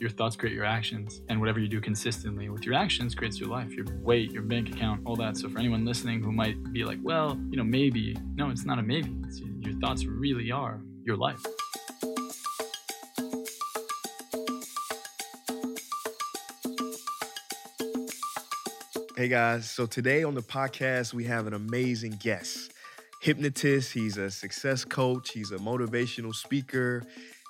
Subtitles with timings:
[0.00, 3.50] your thoughts create your actions, and whatever you do consistently with your actions creates your
[3.50, 5.36] life, your weight, your bank account, all that.
[5.36, 8.78] So for anyone listening who might be like, well, you know, maybe, no, it's not
[8.78, 9.14] a maybe.
[9.26, 11.44] It's, your thoughts really are your life.
[19.18, 22.72] Hey guys, so today on the podcast, we have an amazing guest.
[23.20, 27.02] Hypnotist, he's a success coach, he's a motivational speaker,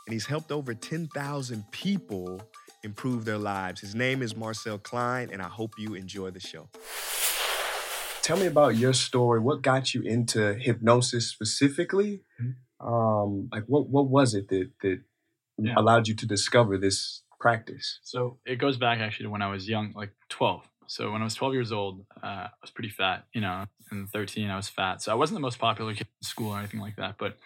[0.06, 2.40] and he's helped over 10,000 people
[2.82, 3.80] improve their lives.
[3.80, 6.68] His name is Marczell Klein, and I hope you enjoy the show.
[8.22, 9.40] Tell me about your story.
[9.40, 12.22] What got you into hypnosis specifically?
[12.40, 12.86] Mm-hmm.
[12.86, 15.00] Um, like, what what was it that that
[15.58, 15.74] yeah.
[15.76, 18.00] allowed you to discover this practice?
[18.02, 20.66] So it goes back actually to when I was young, like 12.
[20.86, 24.08] So when I was 12 years old, uh, I was pretty fat, you know, and
[24.08, 25.02] 13, I was fat.
[25.02, 27.36] So I wasn't the most popular kid in school or anything like that, but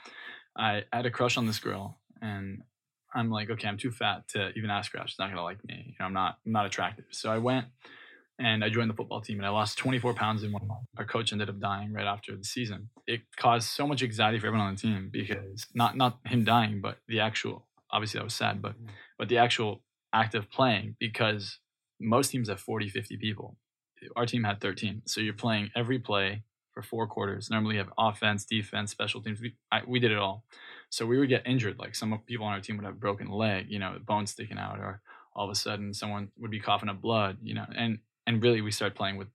[0.56, 2.62] I, I had a crush on this girl and
[3.14, 5.08] I'm like, okay, I'm too fat to even ask her out.
[5.08, 5.84] She's not gonna like me.
[5.88, 7.06] You know, I'm not I'm not attractive.
[7.10, 7.66] So I went
[8.38, 10.86] and I joined the football team and I lost 24 pounds in one month.
[10.98, 12.90] Our coach ended up dying right after the season.
[13.06, 16.80] It caused so much anxiety for everyone on the team because not not him dying,
[16.80, 18.88] but the actual obviously that was sad, but mm.
[19.18, 21.58] but the actual act of playing because
[22.00, 23.56] most teams have 40, 50 people.
[24.16, 25.02] Our team had 13.
[25.06, 26.42] So you're playing every play
[26.74, 27.48] for four quarters.
[27.50, 29.40] Normally, you have offense, defense, special teams.
[29.40, 30.44] We, I, we did it all.
[30.90, 31.78] So we would get injured.
[31.78, 34.78] Like some people on our team would have broken leg, you know, bone sticking out,
[34.78, 35.00] or
[35.34, 38.60] all of a sudden someone would be coughing up blood, you know, and and really
[38.60, 39.28] we start playing with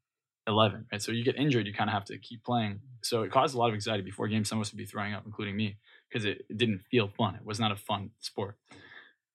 [0.47, 1.01] 11, right?
[1.01, 2.79] So you get injured, you kind of have to keep playing.
[3.03, 4.49] So it caused a lot of anxiety before games.
[4.49, 5.77] Some of us would be throwing up, including me,
[6.09, 7.35] because it, it, didn't feel fun.
[7.35, 8.57] It was not a fun sport.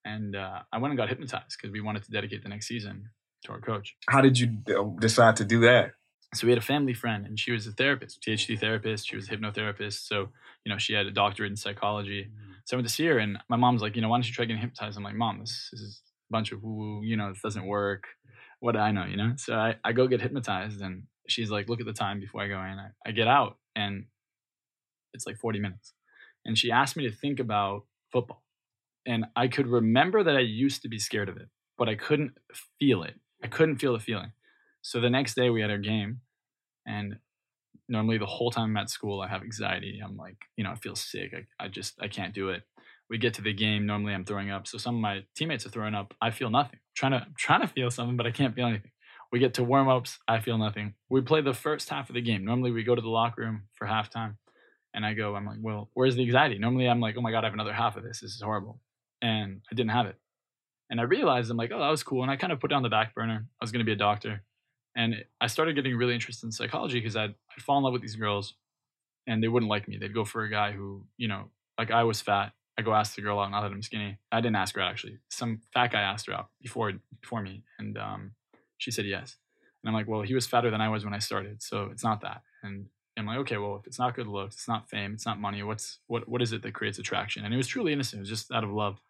[0.04, 3.10] And uh, I went and got hypnotized because we wanted to dedicate the next season
[3.44, 3.96] to our coach.
[4.08, 5.92] How did you uh, decide to do that?
[6.34, 9.08] So we had a family friend, and she was a therapist, PhD therapist.
[9.08, 10.06] She was a hypnotherapist.
[10.06, 10.28] So
[10.64, 12.24] you know, she had a doctorate in psychology.
[12.24, 12.52] Mm-hmm.
[12.64, 14.32] So I went to see her, and my mom's like, you know, why don't you
[14.32, 14.96] try getting hypnotized?
[14.96, 18.04] I'm like, mom, this, this is a bunch of woo, you know, this doesn't work.
[18.60, 19.34] What do I know, you know?
[19.36, 22.48] So I, I go get hypnotized, and she's like, look at the time before I
[22.48, 22.78] go in.
[22.78, 24.06] I, I get out, and
[25.12, 25.92] it's like 40 minutes.
[26.46, 28.42] And she asked me to think about football.
[29.06, 32.32] And I could remember that I used to be scared of it, but I couldn't
[32.78, 33.14] feel it.
[33.42, 34.32] I couldn't feel the feeling.
[34.84, 36.20] So the next day we had our game,
[36.86, 37.16] and
[37.88, 39.98] normally the whole time I'm at school, I have anxiety.
[40.04, 41.32] I'm like, you know, I feel sick.
[41.34, 42.64] I, I just, I can't do it.
[43.08, 43.86] We get to the game.
[43.86, 44.66] Normally I'm throwing up.
[44.66, 46.12] So some of my teammates are throwing up.
[46.20, 46.74] I feel nothing.
[46.76, 48.90] I'm trying to, I'm trying to feel something, but I can't feel anything.
[49.32, 50.18] We get to warm ups.
[50.28, 50.92] I feel nothing.
[51.08, 52.44] We play the first half of the game.
[52.44, 54.36] Normally we go to the locker room for halftime
[54.92, 56.58] and I go, I'm like, well, where's the anxiety?
[56.58, 58.20] Normally I'm like, oh my God, I have another half of this.
[58.20, 58.80] This is horrible.
[59.22, 60.16] And I didn't have it.
[60.90, 62.20] And I realized I'm like, oh, that was cool.
[62.20, 63.46] And I kind of put down the back burner.
[63.46, 64.42] I was going to be a doctor.
[64.96, 68.02] And I started getting really interested in psychology because I'd, I'd fall in love with
[68.02, 68.54] these girls
[69.26, 69.96] and they wouldn't like me.
[69.96, 72.52] They'd go for a guy who, you know, like I was fat.
[72.78, 74.18] I go ask the girl out, not that I'm skinny.
[74.32, 75.18] I didn't ask her out actually.
[75.30, 78.32] Some fat guy asked her out before before me, and um,
[78.78, 79.36] she said yes.
[79.82, 82.02] And I'm like, well, he was fatter than I was when I started, so it's
[82.02, 82.42] not that.
[82.62, 85.38] And I'm like, okay, well, if it's not good looks, it's not fame, it's not
[85.38, 85.62] money.
[85.62, 87.44] What's what what is it that creates attraction?
[87.44, 88.18] And it was truly innocent.
[88.18, 89.00] It was just out of love.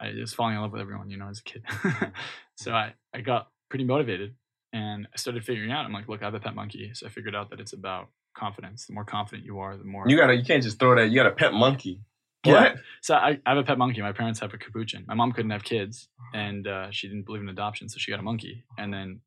[0.00, 1.62] I was falling in love with everyone, you know, as a kid.
[2.56, 4.34] so I I got pretty motivated
[4.74, 6.90] and I started figuring out, I'm like, look, I have a pet monkey.
[6.94, 8.86] So I figured out that it's about confidence.
[8.86, 11.14] The more confident you are, the more you gotta you can't just throw that, you
[11.14, 12.00] got a pet monkey.
[12.42, 12.52] What?
[12.52, 12.74] Yeah.
[13.00, 14.02] So I, I have a pet monkey.
[14.02, 15.04] My parents have a capuchin.
[15.06, 18.20] My mom couldn't have kids and uh, she didn't believe in adoption, so she got
[18.20, 18.64] a monkey.
[18.76, 19.20] And then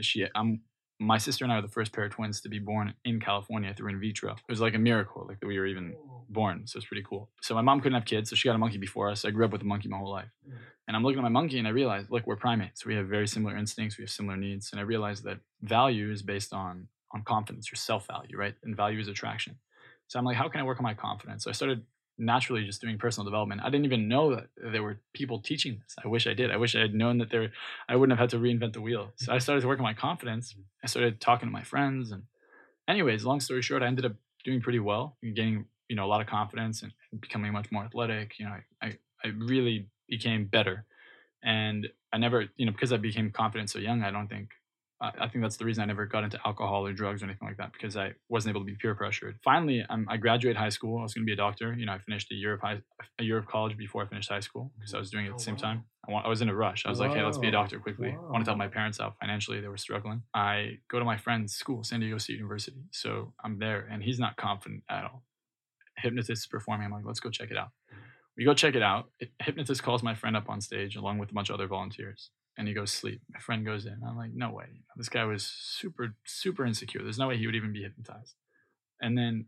[0.00, 0.62] she I'm
[0.98, 3.74] my sister and I are the first pair of twins to be born in California
[3.74, 4.32] through in vitro.
[4.32, 6.24] It was like a miracle, like that we were even oh.
[6.30, 6.66] born.
[6.66, 7.30] So it's pretty cool.
[7.42, 9.24] So my mom couldn't have kids, so she got a monkey before us.
[9.24, 10.30] I grew up with a monkey my whole life.
[10.48, 10.54] Mm.
[10.88, 12.86] And I'm looking at my monkey and I realized, look, we're primates.
[12.86, 13.98] We have very similar instincts.
[13.98, 14.70] We have similar needs.
[14.70, 18.54] And I realized that value is based on on confidence, your self value, right?
[18.64, 19.58] And value is attraction.
[20.08, 21.44] So I'm like, how can I work on my confidence?
[21.44, 21.82] So I started
[22.18, 23.60] naturally just doing personal development.
[23.62, 25.94] I didn't even know that there were people teaching this.
[26.02, 26.50] I wish I did.
[26.50, 27.52] I wish I had known that there
[27.88, 29.12] I wouldn't have had to reinvent the wheel.
[29.16, 30.52] So I started to work on my confidence.
[30.52, 30.62] Mm-hmm.
[30.84, 32.22] I started talking to my friends and
[32.88, 36.08] anyways, long story short, I ended up doing pretty well and getting, you know, a
[36.08, 38.38] lot of confidence and becoming much more athletic.
[38.38, 40.84] You know, I, I, I really became better.
[41.42, 44.50] And I never, you know, because I became confident so young, I don't think
[44.98, 47.58] I think that's the reason I never got into alcohol or drugs or anything like
[47.58, 49.38] that because I wasn't able to be peer pressured.
[49.44, 50.98] Finally, um, I graduated high school.
[50.98, 51.74] I was going to be a doctor.
[51.74, 52.80] You know, I finished a year of high,
[53.18, 55.36] a year of college before I finished high school because I was doing it at
[55.36, 55.84] the same time.
[56.08, 56.86] I, want, I was in a rush.
[56.86, 58.10] I was like, hey, let's be a doctor quickly.
[58.10, 59.60] I wanted to help my parents out financially.
[59.60, 60.22] They were struggling.
[60.32, 62.84] I go to my friend's school, San Diego State University.
[62.90, 65.24] So I'm there, and he's not confident at all.
[65.98, 66.86] Hypnotist is performing.
[66.86, 67.68] I'm like, let's go check it out.
[68.38, 69.10] We go check it out.
[69.18, 72.30] It, hypnotist calls my friend up on stage along with a bunch of other volunteers
[72.56, 73.20] and he goes sleep.
[73.32, 74.00] My friend goes in.
[74.06, 74.66] I'm like, no way.
[74.96, 77.02] This guy was super, super insecure.
[77.02, 78.34] There's no way he would even be hypnotized.
[79.00, 79.46] And then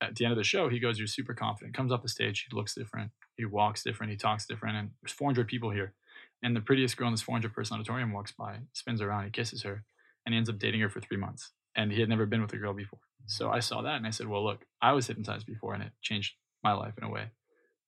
[0.00, 1.74] at the end of the show, he goes, You're super confident.
[1.74, 4.76] Comes off the stage, he looks different, he walks different, he talks different.
[4.76, 5.94] And there's 400 people here.
[6.42, 9.62] And the prettiest girl in this 400 person auditorium walks by, spins around, he kisses
[9.62, 9.84] her,
[10.24, 11.52] and he ends up dating her for three months.
[11.74, 13.00] And he had never been with a girl before.
[13.26, 15.92] So I saw that and I said, well, look, I was hypnotized before and it
[16.00, 17.30] changed my life in a way.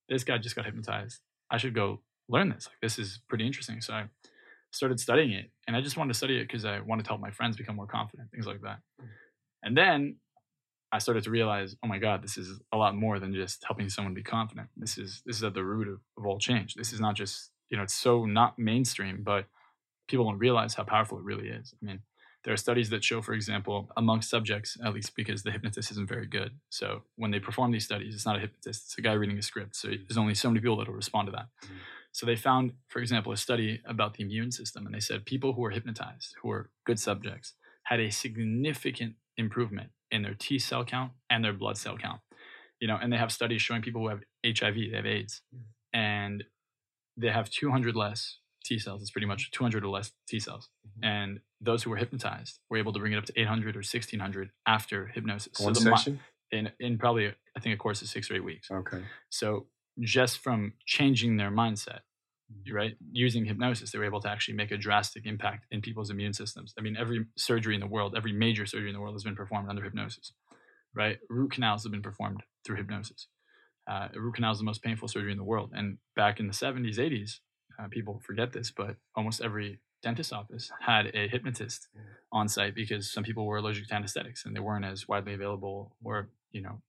[0.07, 1.19] This guy just got hypnotized.
[1.49, 2.67] I should go learn this.
[2.67, 3.81] Like, this is pretty interesting.
[3.81, 4.05] So I
[4.71, 7.21] started studying it and I just wanted to study it because I wanted to help
[7.21, 8.79] my friends become more confident, things like that.
[9.63, 10.17] And then
[10.91, 13.89] I started to realize, oh my God, this is a lot more than just helping
[13.89, 14.69] someone be confident.
[14.75, 16.73] This is this is at the root of, of all change.
[16.73, 19.45] This is not just, you know, it's so not mainstream, but
[20.07, 21.73] people don't realize how powerful it really is.
[21.81, 21.99] I mean,
[22.43, 26.09] there are studies that show, for example, amongst subjects, at least because the hypnotist isn't
[26.09, 26.51] very good.
[26.69, 29.41] So when they perform these studies, it's not a hypnotist, it's a guy reading a
[29.41, 29.75] script.
[29.75, 31.47] So there's only so many people that will respond to that.
[31.63, 31.75] Mm-hmm.
[32.11, 35.53] So they found, for example, a study about the immune system, and they said people
[35.53, 37.53] who were hypnotized, who were good subjects,
[37.83, 42.19] had a significant improvement in their T cell count and their blood cell count.
[42.79, 45.61] You know, and they have studies showing people who have HIV, they have AIDS, mm.
[45.93, 46.43] and
[47.15, 49.01] they have 200 less T cells.
[49.01, 50.69] It's pretty much 200 or less T cells.
[50.87, 51.03] Mm-hmm.
[51.03, 54.49] And those who were hypnotized were able to bring it up to 800 or 1600
[54.67, 55.59] after hypnosis.
[55.59, 56.19] One so session?
[56.51, 58.69] In, in probably, I think, a course of six or eight weeks.
[58.69, 59.01] Okay.
[59.29, 59.67] So
[59.99, 61.99] just from changing their mindset,
[62.51, 62.75] mm-hmm.
[62.75, 66.33] right, using hypnosis, they were able to actually make a drastic impact in people's immune
[66.33, 66.73] systems.
[66.77, 69.35] I mean, every surgery in the world, every major surgery in the world has been
[69.35, 70.33] performed under hypnosis,
[70.95, 71.17] right?
[71.29, 73.27] Root canals have been performed through hypnosis.
[73.89, 75.71] Uh, root canal is the most painful surgery in the world.
[75.73, 77.39] And back in the 70s, 80s,
[77.79, 81.87] uh, people forget this, but almost every dentist office had a hypnotist
[82.31, 85.95] on site because some people were allergic to anesthetics and they weren't as widely available
[86.03, 86.81] or you know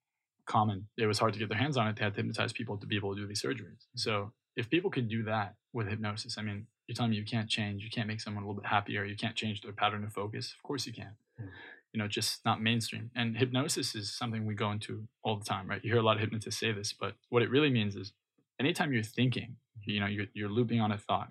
[0.46, 0.88] common.
[0.96, 1.96] It was hard to get their hands on it.
[1.96, 3.86] They had to hypnotize people to be able to do these surgeries.
[3.94, 7.48] So if people could do that with hypnosis, I mean, you're telling me you can't
[7.48, 10.12] change, you can't make someone a little bit happier, you can't change their pattern of
[10.12, 10.54] focus.
[10.56, 11.12] Of course you can.
[11.40, 11.48] Mm.
[11.92, 13.10] You know, just not mainstream.
[13.14, 15.82] And hypnosis is something we go into all the time, right?
[15.84, 18.12] You hear a lot of hypnotists say this, but what it really means is
[18.58, 21.28] anytime you're thinking, you know, you're, you're looping on a thought.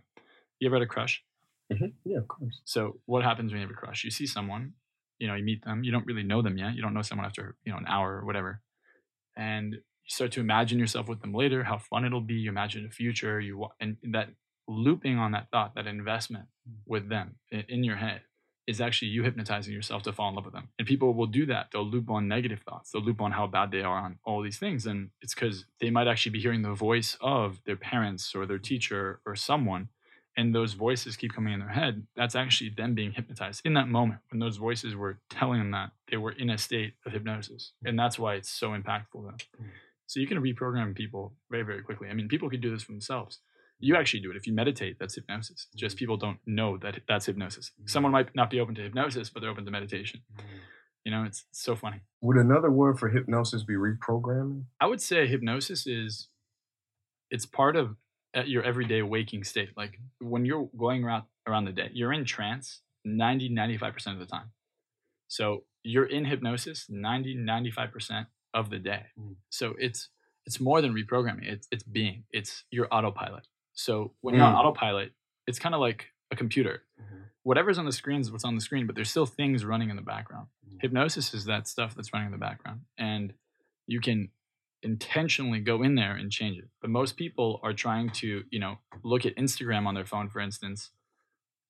[0.60, 1.24] You ever had a crush?
[1.74, 1.86] Mm-hmm.
[2.06, 2.62] Yeah, of course.
[2.66, 4.04] So what happens when you have a crush?
[4.04, 4.74] You see someone,
[5.19, 6.75] you know, you meet them, you don't really know them yet.
[6.75, 8.62] You don't know someone after, you know, an hour or whatever.
[9.36, 12.36] And you start to imagine yourself with them later, how fun it'll be.
[12.36, 14.30] You imagine a future, you and that
[14.68, 16.45] looping on that thought, that investment
[16.86, 18.22] with them in your head
[18.68, 20.69] is actually you hypnotizing yourself to fall in love with them.
[20.78, 21.68] And people will do that.
[21.74, 22.92] They'll loop on negative thoughts.
[22.92, 24.86] They'll loop on how bad they are on all these things.
[24.86, 28.60] And it's because they might actually be hearing the voice of their parents or their
[28.60, 29.89] teacher or someone.
[30.38, 32.07] And those voices keep coming in their head.
[32.16, 35.92] That's actually them being hypnotized in that moment when those voices were telling them that
[36.10, 37.74] they were in a state of hypnosis.
[37.83, 39.25] And that's why it's so impactful.
[39.25, 39.36] Then.
[39.62, 39.69] Mm.
[40.07, 42.07] So you can reprogram people very, very quickly.
[42.10, 43.39] I mean, people could do this for themselves
[43.81, 46.00] you actually do it if you meditate that's hypnosis just mm-hmm.
[46.00, 49.50] people don't know that that's hypnosis someone might not be open to hypnosis but they're
[49.50, 50.22] open to meditation
[51.04, 55.01] you know it's, it's so funny would another word for hypnosis be reprogramming i would
[55.01, 56.30] say hypnosis is
[57.30, 57.95] it's part of
[58.45, 62.81] your everyday waking state like when you're going around around the day you're in trance
[63.04, 64.51] 90 95% of the time
[65.28, 69.36] so you're in hypnosis 90 95% of the day mm.
[69.50, 70.10] so it's
[70.45, 74.60] it's more than reprogramming it's it's being it's your autopilot so when you're on mm.
[74.60, 75.12] autopilot,
[75.48, 76.84] it's kind of like a computer.
[77.01, 77.22] Mm-hmm.
[77.44, 79.95] Whatever's on the screen is what's on the screen, but there's still things running in
[79.95, 80.48] the background.
[80.68, 80.77] Mm-hmm.
[80.81, 82.81] Hypnosis is that stuff that's running in the background.
[82.98, 83.34] And
[83.88, 84.30] you can
[84.83, 86.69] intentionally go in there and change it.
[86.81, 90.39] But most people are trying to, you know, look at Instagram on their phone, for
[90.39, 90.92] instance,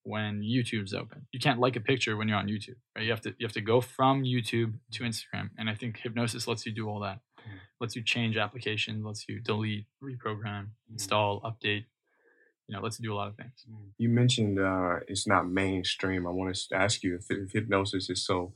[0.03, 1.27] when YouTube's open.
[1.31, 3.05] You can't like a picture when you're on YouTube, right?
[3.05, 5.50] You have to you have to go from YouTube to Instagram.
[5.57, 7.19] And I think hypnosis lets you do all that.
[7.79, 10.91] Lets you change applications, lets you delete, reprogram, mm.
[10.91, 11.86] install, update,
[12.71, 13.65] you know, let's do a lot of things.
[13.69, 13.89] Mm.
[13.97, 16.25] You mentioned uh, it's not mainstream.
[16.25, 18.53] I want to ask you if, if hypnosis is so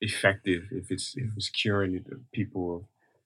[0.00, 2.82] effective, if it's if it's curing people of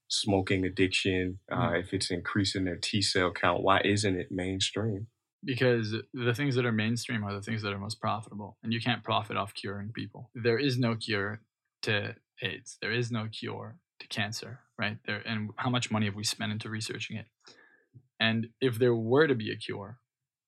[0.09, 1.77] smoking addiction, uh, mm-hmm.
[1.77, 5.09] if it's increasing their T cell count, why isn't it mainstream?
[5.45, 8.81] Because the things that are mainstream are the things that are most profitable, and you
[8.81, 10.31] can't profit off curing people.
[10.35, 11.43] There is no cure
[11.83, 12.79] to AIDS.
[12.81, 14.99] There is no cure to cancer, right?
[15.07, 17.27] There, and how much money have we spent into researching it?
[18.19, 19.99] And if there were to be a cure,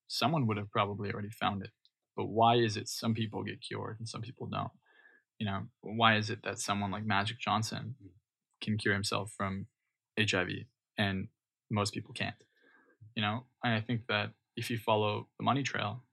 [0.08, 1.70] someone would have probably already found it.
[2.16, 4.70] But why is it some people get cured and some people don't?
[5.38, 7.94] You know, why is it that someone like Magic Johnson
[8.60, 9.66] can cure himself from
[10.18, 10.48] HIV
[10.96, 11.28] and
[11.70, 12.34] most people can't?
[13.14, 16.04] You know, and I think that if you follow the money trail,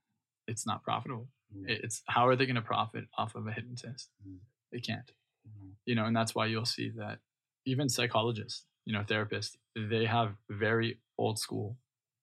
[0.48, 1.28] it's not profitable.
[1.56, 1.64] Mm.
[1.68, 4.10] It's how are they going to profit off of a hypnotist?
[4.26, 4.38] Mm.
[4.72, 5.10] They can't.
[5.46, 5.70] Mm.
[5.84, 7.18] You know, and that's why you'll see that
[7.64, 11.76] even psychologists, you know, therapists, they have very old school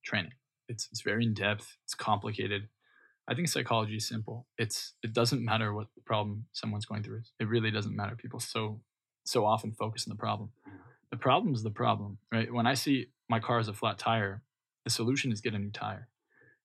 [0.06, 0.32] training
[0.70, 1.78] it's it's very in depth.
[1.86, 2.68] It's complicated.
[3.28, 4.48] I think psychology is simple.
[4.58, 7.32] It's it doesn't matter what the problem someone's going through is.
[7.40, 8.16] It really doesn't matter.
[8.16, 8.82] People so
[9.26, 10.52] so often focus on the problem.
[11.12, 12.52] The problem is the problem, right?
[12.52, 14.42] When I see my car as a flat tire,
[14.84, 16.10] the solution is get a new tire.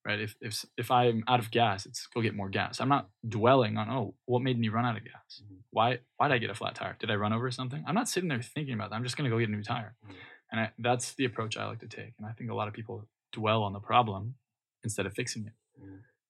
[0.05, 0.21] right?
[0.21, 2.81] If if if I'm out of gas, it's go get more gas.
[2.81, 5.43] I'm not dwelling on oh, what made me run out of gas?
[5.45, 5.59] Mhm.
[5.71, 6.97] Why why did I get a flat tire?
[6.99, 7.85] Did I run over something?
[7.87, 8.97] I'm not sitting there thinking about that.
[8.97, 10.15] I'm just gonna go get a new tire, Mhm.
[10.51, 12.15] and I, that's the approach I like to take.
[12.19, 14.37] And I think a lot of people dwell on the problem
[14.83, 15.53] instead of fixing it,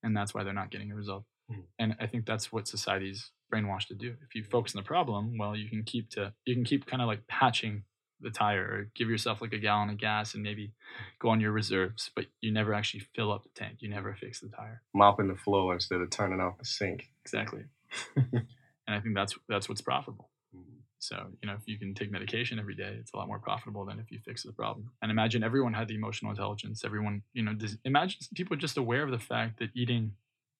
[0.02, 1.25] and that's why they're not getting a result.
[1.50, 1.64] Mhm.
[1.78, 4.14] And I think that's what society's brainwashed to do.
[4.26, 7.02] If you focus on the problem, well, you can keep to you can keep kind
[7.02, 7.85] of like patching
[8.21, 10.73] the tire or give yourself like a gallon of gas and maybe
[11.21, 13.78] go on your reserves, but you never actually fill up the tank.
[13.81, 14.83] You never fix the tire.
[14.95, 17.11] Mopping the floor instead of turning off the sink.
[17.25, 17.64] Exactly.
[18.17, 18.45] and
[18.88, 20.31] I think that's that's what's profitable.
[20.57, 20.81] Mm.
[20.99, 23.85] So, you know, if you can take medication every day, it's a lot more profitable
[23.85, 24.90] than if you fix the problem.
[25.00, 26.85] And imagine everyone had the emotional intelligence.
[26.85, 30.12] Everyone, you know, does, imagine people just aware of the fact that eating,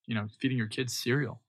[0.07, 1.40] you know, feeding your kids cereal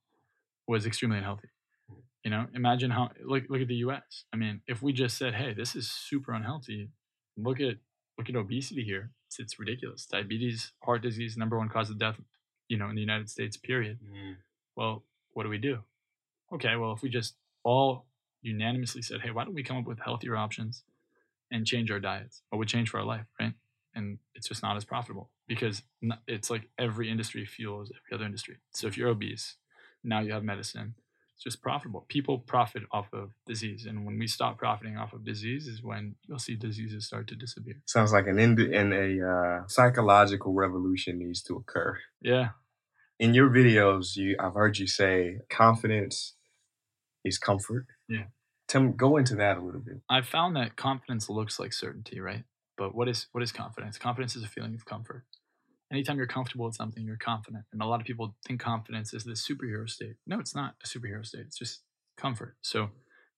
[0.70, 1.50] was extremely unhealthy.
[1.92, 2.02] Mm-hmm.
[2.24, 4.26] You know, imagine how look look at the US.
[4.34, 6.90] I mean, if we just said, "Hey, this is super unhealthy."
[7.38, 7.78] Look at
[8.18, 9.12] look at obesity here.
[9.28, 10.06] It's, it's ridiculous.
[10.06, 12.20] Diabetes, heart disease, number one cause of death,
[12.68, 14.34] you know, in the United States, period mm-hmm.
[14.76, 15.80] well, what do we do?
[16.54, 18.08] Okay, well, if we just all
[18.42, 20.84] unanimously said, hey, why don't we come up with healthier options
[21.52, 22.42] and change our diets?
[22.50, 23.54] What would change for our life, right?
[23.96, 25.84] And it's just not as profitable because
[26.28, 28.58] it's like every industry fuels every other industry.
[28.72, 29.56] So if you're obese,
[30.04, 30.96] now you have medicine.
[31.36, 32.06] It's just profitable.
[32.10, 33.86] People profit off of disease.
[33.86, 37.36] And when we stop profiting off of disease is when you'll see diseases start to
[37.36, 37.82] disappear.
[37.86, 41.98] Sounds like an ind- and a uh, psychological revolution needs to occur.
[42.22, 42.50] Yeah.
[43.20, 46.36] In your videos, you I've heard you say confidence
[47.24, 47.86] is comfort.
[48.10, 48.26] Yeah.
[48.68, 50.02] Tell me, go into that a little bit.
[50.10, 52.44] I've found that confidence looks like certainty, right?
[52.78, 53.98] But what is what is confidence?
[53.98, 55.24] Confidence is a feeling of comfort.
[55.92, 57.66] Anytime you're comfortable with something, you're confident.
[57.74, 60.16] And a lot of people think confidence is this superhero state.
[60.28, 61.46] No, it's not a superhero state.
[61.48, 61.82] It's just
[62.18, 62.58] comfort.
[62.62, 62.90] So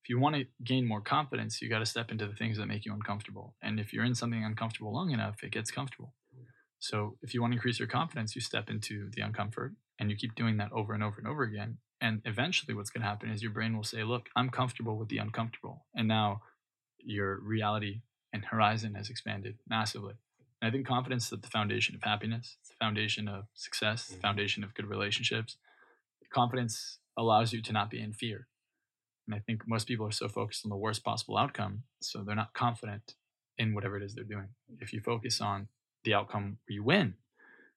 [0.02, 2.66] if you want to gain more confidence, you got to step into the things that
[2.66, 3.54] make you uncomfortable.
[3.62, 6.14] And if you're in something uncomfortable long enough, it gets comfortable.
[6.82, 10.16] So if you want to increase your confidence, you step into the uncomfort and you
[10.16, 11.78] keep doing that over and over and over again.
[12.00, 15.08] And eventually, what's going to happen is your brain will say, Look, I'm comfortable with
[15.08, 15.86] the uncomfortable.
[15.94, 16.40] And now
[16.98, 20.14] your reality and horizon has expanded massively.
[20.62, 24.16] And I think confidence is the foundation of happiness, it's the foundation of success, the
[24.16, 24.20] Mhm.
[24.20, 25.58] foundation of good relationships.
[26.30, 28.48] Confidence allows you to not be in fear.
[29.26, 32.36] And I think most people are so focused on the worst possible outcome, so they're
[32.36, 33.16] not confident
[33.58, 34.54] in whatever it is they're doing.
[34.78, 35.68] If you focus on
[36.04, 37.18] the outcome where you win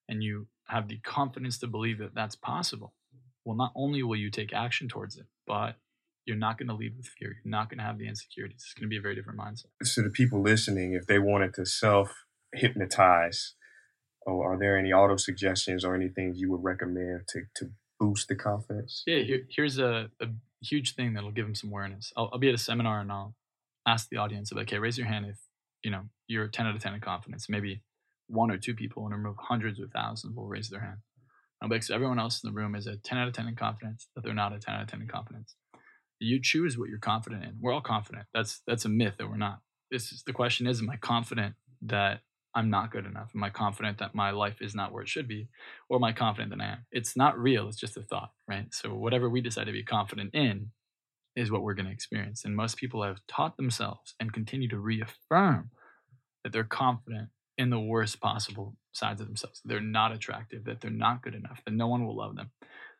[0.07, 2.93] and you have the confidence to believe that that's possible,
[3.43, 5.81] well, not only will you take action towards it, but
[6.25, 7.33] you're not going to lead with fear.
[7.43, 8.63] You're not going to have the insecurities.
[8.63, 9.67] It's going to be a very different mindset.
[9.83, 12.24] So the people listening, if they wanted to self
[12.55, 13.55] hypnotize,
[14.25, 18.35] or are there any auto suggestions or anything you would recommend to to boost the
[18.35, 19.03] confidence?
[19.05, 20.27] Yeah, here, here's a, a
[20.61, 22.11] huge thing that'll give them some awareness.
[22.17, 23.35] I'll, I'll be at a seminar and I'll
[23.87, 25.37] ask the audience, like, okay, raise your hand if
[25.83, 27.47] you know you're 10 out of 10 in confidence.
[27.49, 27.83] Maybe
[28.27, 30.97] one or two people in a room of hundreds or thousands will raise their hand.
[31.61, 33.47] I'll be like, so everyone else in the room is a 10 out of 10
[33.47, 35.55] in confidence, that they're not a 10 out of 10 in confidence.
[36.19, 37.57] You choose what you're confident in.
[37.61, 38.25] We're all confident.
[38.33, 39.59] That's that's a myth that we're not.
[39.91, 42.21] This is the question is, am I confident that
[42.55, 43.31] I'm not good enough?
[43.35, 45.49] Am I confident that my life is not where it should be?
[45.89, 46.85] Or am I confident that I am?
[46.91, 48.73] It's not real, it's just a thought, right?
[48.73, 50.71] So whatever we decide to be confident in
[51.35, 52.45] is what we're going to experience.
[52.45, 55.69] And most people have taught themselves and continue to reaffirm
[56.43, 59.61] that they're confident in the worst possible sides of themselves.
[59.65, 62.51] They're not attractive, that they're not good enough, that no one will love them.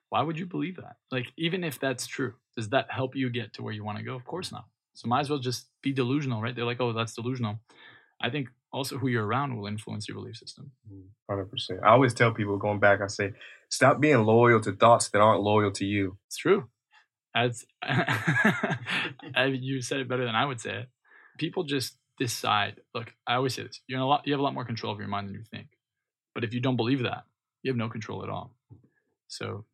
[0.10, 0.98] Why would you believe that?
[1.12, 4.04] Like, even if that's true, does that help you get to where you want to
[4.04, 4.16] go?
[4.16, 4.66] Of course not.
[4.94, 6.56] So might as well just be delusional, right?
[6.56, 7.60] They're like, oh, that's delusional.
[8.22, 10.72] I think also who you're around will influence your belief system.
[10.92, 11.80] Mm, hundred percent.
[11.84, 13.32] I always tell people going back, I say,
[13.70, 16.18] stop being loyal to thoughts that aren't loyal to you.
[16.28, 16.68] It's true.
[17.34, 17.66] As
[19.48, 20.90] you said it better than I would say it.
[21.38, 22.82] People just decide.
[22.94, 24.24] Look, I always say this: you're in a lot.
[24.26, 25.68] You have a lot more control of your mind than you think.
[26.34, 27.24] But if you don't believe that,
[27.64, 28.56] you have no control at all.
[29.28, 29.66] So,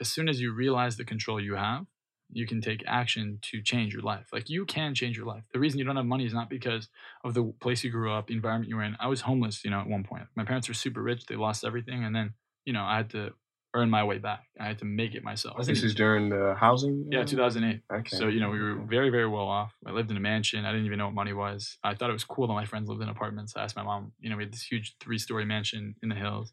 [0.00, 1.86] as soon as you realize the control you have,
[2.32, 4.28] you can take action to change your life.
[4.32, 5.44] Like you can change your life.
[5.52, 6.88] The reason you don't have money is not because
[7.24, 8.96] of the place you grew up, the environment you were in.
[9.00, 10.24] I was homeless, you know, at one point.
[10.36, 12.34] My parents were super rich; they lost everything, and then
[12.64, 13.32] you know I had to
[13.74, 14.44] earn my way back.
[14.58, 15.64] I had to make it myself.
[15.64, 17.04] This is during the housing.
[17.06, 17.82] Uh, yeah, 2008.
[17.92, 18.16] Okay.
[18.16, 19.74] So, you know, we were very, very well off.
[19.86, 20.64] I lived in a mansion.
[20.64, 21.78] I didn't even know what money was.
[21.84, 23.54] I thought it was cool that my friends lived in apartments.
[23.56, 26.14] I asked my mom, you know, we had this huge three story mansion in the
[26.16, 26.52] hills.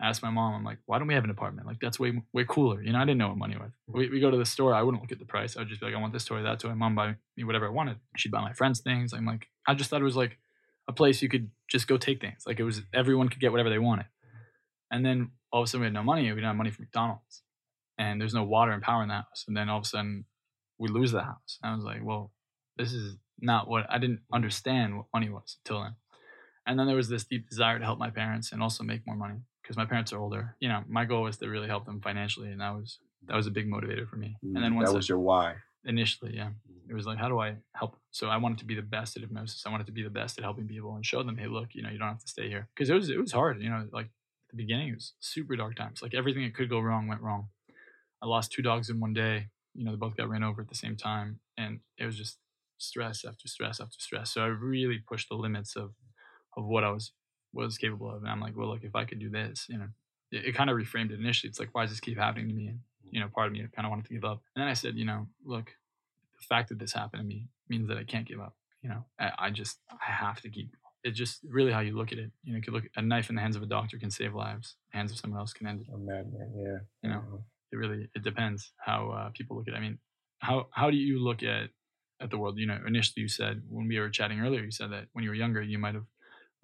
[0.00, 1.66] I asked my mom, I'm like, why don't we have an apartment?
[1.66, 2.82] Like, that's way, way cooler.
[2.82, 3.70] You know, I didn't know what money was.
[3.88, 4.74] We, we go to the store.
[4.74, 5.56] I wouldn't look at the price.
[5.56, 6.74] I would just be like, I want this toy, that toy.
[6.74, 7.96] Mom buy me whatever I wanted.
[8.16, 9.14] She'd buy my friends things.
[9.14, 10.38] I'm like, I just thought it was like
[10.86, 12.42] a place you could just go take things.
[12.46, 14.06] Like, it was, everyone could get whatever they wanted.
[14.90, 16.22] And then all of a sudden we had no money.
[16.22, 17.42] We didn't have money for McDonald's,
[17.98, 19.44] and there's no water and power in the house.
[19.48, 20.26] And then all of a sudden
[20.78, 21.58] we lose the house.
[21.62, 22.32] And I was like, well,
[22.76, 25.94] this is not what I didn't understand what money was until then.
[26.66, 29.16] And then there was this deep desire to help my parents and also make more
[29.16, 30.56] money because my parents are older.
[30.60, 33.46] You know, my goal was to really help them financially, and that was that was
[33.46, 34.38] a big motivator for me.
[34.54, 35.62] And then Mm, once that I- was your why.
[35.84, 36.50] initially, yeah,
[36.88, 37.96] it was like, how do I help?
[38.10, 39.64] So I wanted to be the best at hypnosis.
[39.66, 41.82] I wanted to be the best at helping people and show them, hey, look, you
[41.82, 43.60] know, you don't have to stay here because it was it was hard.
[43.62, 46.02] You know, like at the beginning, it was super dark times.
[46.02, 47.48] Like everything that could go wrong went wrong.
[48.22, 49.48] I lost two dogs in one day.
[49.74, 52.38] You know, they both got ran over at the same time, and it was just
[52.78, 54.32] stress after stress after stress.
[54.32, 55.94] So I really pushed the limits of
[56.56, 57.12] of what I was
[57.64, 59.88] was capable of, and I'm like, well, look, if I could do this, you know,
[60.32, 61.48] it, it kind of reframed it initially.
[61.48, 62.66] It's like, why does this keep happening to me?
[62.68, 64.74] And you know, part of me kind of wanted to give up, and then I
[64.74, 65.66] said, you know, look,
[66.38, 68.54] the fact that this happened to me means that I can't give up.
[68.82, 70.70] You know, I, I just I have to keep.
[71.04, 72.30] It's just really how you look at it.
[72.42, 74.34] You know, you could look a knife in the hands of a doctor can save
[74.34, 74.74] lives.
[74.90, 75.86] Hands of someone else can end it.
[75.94, 76.78] A madman, yeah.
[77.02, 77.36] You know, Uh-huh.
[77.72, 79.76] it really it depends how uh, people look at it.
[79.76, 79.98] I mean,
[80.40, 81.70] how how do you look at
[82.20, 82.58] at the world?
[82.58, 85.30] You know, initially you said when we were chatting earlier, you said that when you
[85.30, 86.06] were younger, you might have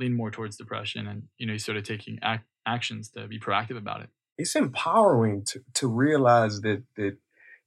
[0.03, 3.79] leaned more towards depression, and you know, you started taking ac- actions to be proactive
[3.79, 4.11] about it.
[4.39, 7.17] it's empowering to, to realize that that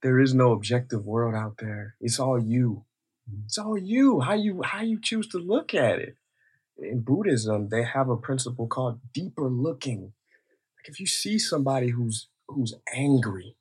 [0.04, 1.96] there is no objective world out there.
[2.00, 2.86] It's all you.
[3.30, 3.46] Mm-hmm.
[3.46, 4.22] It's all you.
[4.22, 6.16] How you how you choose to look at it.
[6.78, 10.02] In Buddhism, they have a principle called deeper looking.
[10.78, 13.56] Like if you see somebody who's who's angry,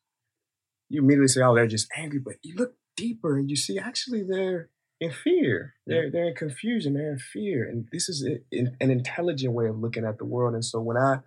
[0.88, 4.22] you immediately say, "Oh, they're just angry." But you look deeper and you see actually
[4.22, 4.68] they're
[5.04, 5.74] in fear.
[5.86, 6.94] They're they're in confusion.
[6.94, 10.24] They're in fear, and this is a- an an intelligent way of looking at the
[10.24, 10.54] world.
[10.54, 11.18] And so when I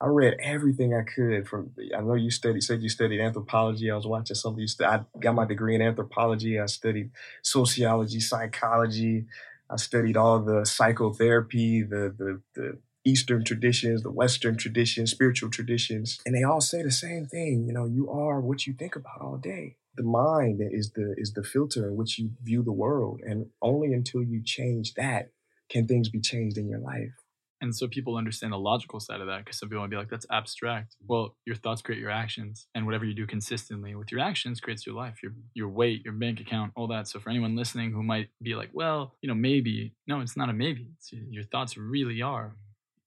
[0.00, 1.70] I read everything I could from.
[1.96, 2.62] I know you studied.
[2.62, 3.90] Said you studied anthropology.
[3.90, 4.66] I was watching some of you.
[4.66, 6.58] stu- I got my degree in anthropology.
[6.60, 7.10] I studied
[7.42, 9.26] sociology, psychology.
[9.70, 16.18] I studied all the psychotherapy, the the the Eastern traditions, the Western traditions, spiritual traditions,
[16.26, 17.64] and they all say the same thing.
[17.66, 19.76] You know, you are what you think about all day.
[19.96, 23.92] The mind is the is the filter in which you view the world, and only
[23.92, 25.30] until you change that
[25.68, 27.12] can things be changed in your life.
[27.60, 30.10] And so people understand the logical side of that because some people might be like,
[30.10, 30.96] that's abstract.
[31.06, 34.84] Well, your thoughts create your actions, and whatever you do consistently with your actions creates
[34.84, 37.08] your life, your your weight, your bank account, all that.
[37.08, 40.50] So for anyone listening who might be like, well, you know, maybe, no, it's not
[40.50, 40.88] a maybe.
[40.98, 42.56] It's, your thoughts really are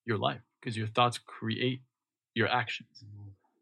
[0.06, 1.82] your life because your thoughts create
[2.34, 3.04] your actions.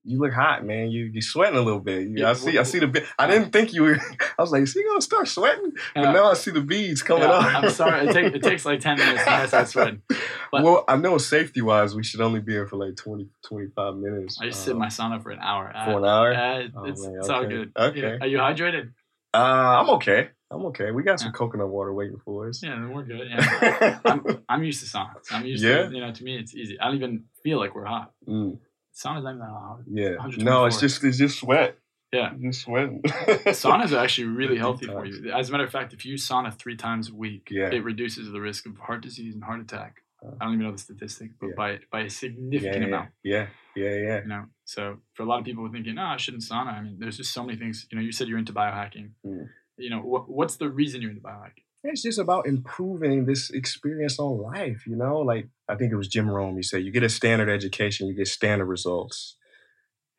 [0.08, 0.92] You look hot, man.
[0.92, 2.04] You you sweating a little bit.
[2.04, 2.58] You, Yeah, I see.
[2.60, 2.88] I see the.
[2.88, 3.98] Be- I didn't think you were.
[4.38, 5.72] I was like, is he gonna start sweating?
[5.96, 7.56] But Uh, now I see the beads coming yeah, up.
[7.64, 8.08] I'm sorry.
[8.08, 10.02] It, take, it takes like 10 minutes I start sweating.
[10.52, 13.96] But- well, I know safety wise, we should only be here for like 20, 25
[13.96, 14.38] minutes.
[14.40, 15.72] I just sit in Um, my sauna for an hour.
[15.86, 16.34] for an hour.
[16.34, 17.50] Uh, Oh, it's, man, it's all okay.
[17.56, 17.72] good.
[17.76, 18.00] Okay.
[18.02, 18.18] Yeah.
[18.22, 18.92] Are you hydrated?
[19.34, 19.38] Uh,
[19.82, 20.30] I'm okay.
[20.52, 20.92] I'm okay.
[20.92, 21.40] We got some Yeah.
[21.40, 22.62] coconut water waiting for us.
[22.64, 23.28] Yeah, then we're good.
[23.30, 24.00] Yeah.
[24.06, 25.28] I'm, I'm used to saunas.
[25.32, 25.88] I'm used Yeah?
[25.90, 26.80] to, you know, to me, it's easy.
[26.80, 28.12] I don't even feel like we're hot.
[28.28, 28.60] Mm,
[28.96, 29.80] Sauna's not even that hot.
[29.88, 30.44] yeah.
[30.44, 31.78] No, it's just it's just sweat.
[32.14, 32.32] Yeah.
[32.34, 33.02] It's just sweating.
[33.04, 35.32] Saunas are actually really healthy for you.
[35.34, 37.70] As a matter of fact, if you sauna three times a week, Yeah.
[37.74, 39.98] it reduces the risk of heart disease and heart attack.
[40.26, 41.54] Uh, I don't even know the statistic, but yeah.
[41.58, 43.10] by by a significant yeah, amount.
[43.24, 44.22] yeah, yeah, yeah.
[44.22, 46.74] You know, so for a lot of people who are thinking, no, I shouldn't sauna.
[46.78, 47.86] I mean, there's just so many things.
[47.92, 49.10] You know, you said you're into biohacking.
[49.26, 49.50] Mm.
[49.78, 51.65] You know, what, what's the reason you're into biohacking?
[51.88, 55.20] It's just about improving this experience on life, you know?
[55.20, 56.56] Like, I think it was Jim Rohn.
[56.56, 59.38] He said, you get a standard education, you get standard results.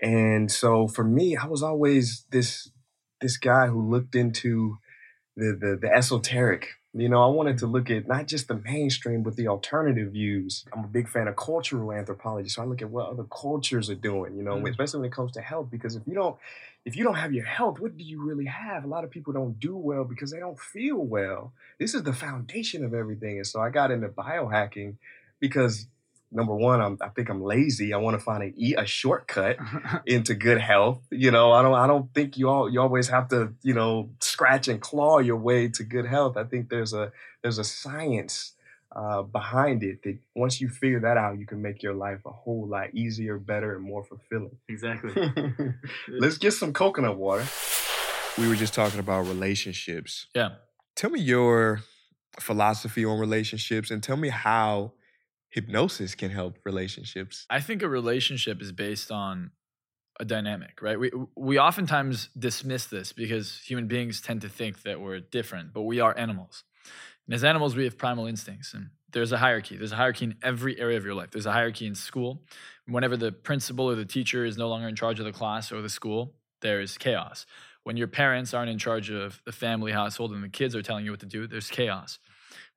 [0.01, 2.71] And so for me, I was always this
[3.21, 4.77] this guy who looked into
[5.37, 6.69] the, the, the esoteric.
[6.99, 10.65] You know, I wanted to look at not just the mainstream, but the alternative views.
[10.73, 13.95] I'm a big fan of cultural anthropology, so I look at what other cultures are
[13.95, 14.35] doing.
[14.37, 14.71] You know, Mm.
[14.71, 16.37] especially when it comes to health, because if you don't,
[16.87, 18.85] if you don't have your health, what do you really have?
[18.85, 21.53] A lot of people don't do well because they don't feel well.
[21.79, 24.95] This is the foundation of everything, and so I got into biohacking
[25.39, 25.89] because
[26.31, 27.93] number one, I'm, I think I'm lazy.
[27.93, 29.57] I want to find a, e- a shortcut
[30.07, 31.01] into good health.
[31.11, 34.11] You know, I don't I don't think you all you always have to, you know,
[34.21, 36.37] scratch and claw your way to good health.
[36.37, 37.13] I think there's a
[37.43, 38.53] there's a science
[38.95, 42.31] uh, behind it that once you figure that out, you can make your life a
[42.31, 44.57] whole lot easier, better, and more fulfilling.
[44.69, 45.13] exactly.
[46.09, 47.45] Let's get some coconut water.
[48.39, 50.27] We were just talking about relationships.
[50.35, 50.51] Yeah.
[50.95, 51.83] Tell me your
[52.41, 54.93] philosophy on relationships and tell me how
[55.51, 57.47] hypnosis can help relationships.
[57.51, 59.51] I think a relationship is based on
[60.19, 60.99] a dynamic, right?
[60.99, 65.83] We we oftentimes dismiss this because human beings tend to think that we're different, but
[65.83, 66.65] we are animals.
[67.27, 69.77] And as animals, we have primal instincts, and there's a hierarchy.
[69.77, 71.31] There's a hierarchy in every area of your life.
[71.33, 72.43] There's a hierarchy in school.
[72.87, 75.83] Whenever the principal or the teacher is no longer in charge of the class or
[75.83, 77.47] the school, there's chaos.
[77.83, 81.05] When your parents aren't in charge of the family household and the kids are telling
[81.05, 82.19] you what to do, there's chaos.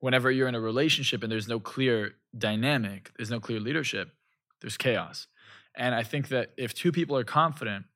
[0.00, 4.10] Whenever you're in a relationship and there's no clear dynamic, there's no clear leadership,
[4.60, 5.26] there's chaos.
[5.76, 7.86] And I think that if two people are confident,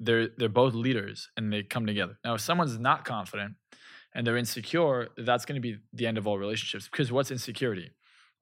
[0.00, 2.18] they're they're both leaders and they come together.
[2.24, 3.54] Now, if someone's not confident
[4.14, 6.88] and they're insecure, that's going to be the end of all relationships.
[6.90, 7.90] Because what's insecurity?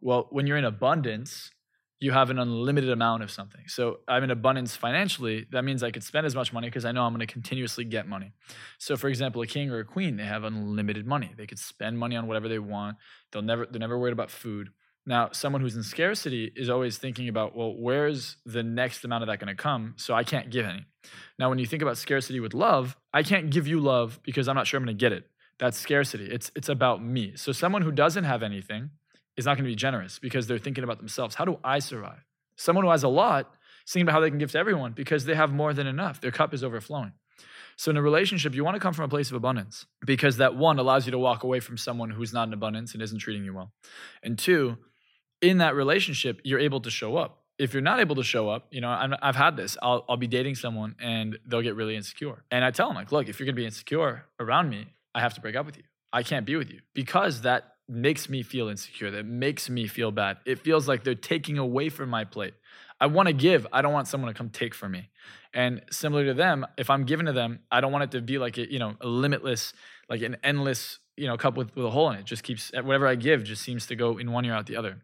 [0.00, 1.50] Well, when you're in abundance,
[1.98, 3.62] you have an unlimited amount of something.
[3.68, 5.46] So I'm in abundance financially.
[5.50, 7.84] That means I could spend as much money because I know I'm going to continuously
[7.84, 8.32] get money.
[8.78, 11.32] So for example, a king or a queen, they have unlimited money.
[11.36, 12.98] They could spend money on whatever they want.
[13.32, 14.70] They'll never they're never worried about food.
[15.08, 19.28] Now, someone who's in scarcity is always thinking about, well, where's the next amount of
[19.28, 19.94] that going to come?
[19.96, 20.84] So I can't give any.
[21.38, 24.56] Now, when you think about scarcity with love, I can't give you love because I'm
[24.56, 25.24] not sure I'm going to get it.
[25.58, 26.26] That's scarcity.
[26.26, 27.34] It's it's about me.
[27.36, 28.90] So someone who doesn't have anything
[29.36, 31.34] is not going to be generous because they're thinking about themselves.
[31.34, 32.24] How do I survive?
[32.56, 33.54] Someone who has a lot
[33.86, 36.20] thinking about how they can give to everyone because they have more than enough.
[36.20, 37.12] Their cup is overflowing.
[37.76, 40.56] So in a relationship, you want to come from a place of abundance because that
[40.56, 43.44] one allows you to walk away from someone who's not in abundance and isn't treating
[43.44, 43.70] you well.
[44.22, 44.78] And two,
[45.42, 47.42] in that relationship, you're able to show up.
[47.58, 49.76] If you're not able to show up, you know, i have had this.
[49.82, 52.44] I'll, I'll be dating someone and they'll get really insecure.
[52.50, 55.20] And I tell them, like, look, if you're going to be insecure around me, I
[55.20, 55.84] have to break up with you.
[56.12, 59.10] I can't be with you because that makes me feel insecure.
[59.10, 60.38] That makes me feel bad.
[60.44, 62.54] It feels like they're taking away from my plate.
[63.00, 63.66] I want to give.
[63.72, 65.10] I don't want someone to come take from me.
[65.52, 68.38] And similar to them, if I'm giving to them, I don't want it to be
[68.38, 69.72] like a, you know, a limitless,
[70.08, 72.24] like an endless, you know, cup with, with a hole in it.
[72.24, 75.02] Just keeps whatever I give just seems to go in one ear out the other.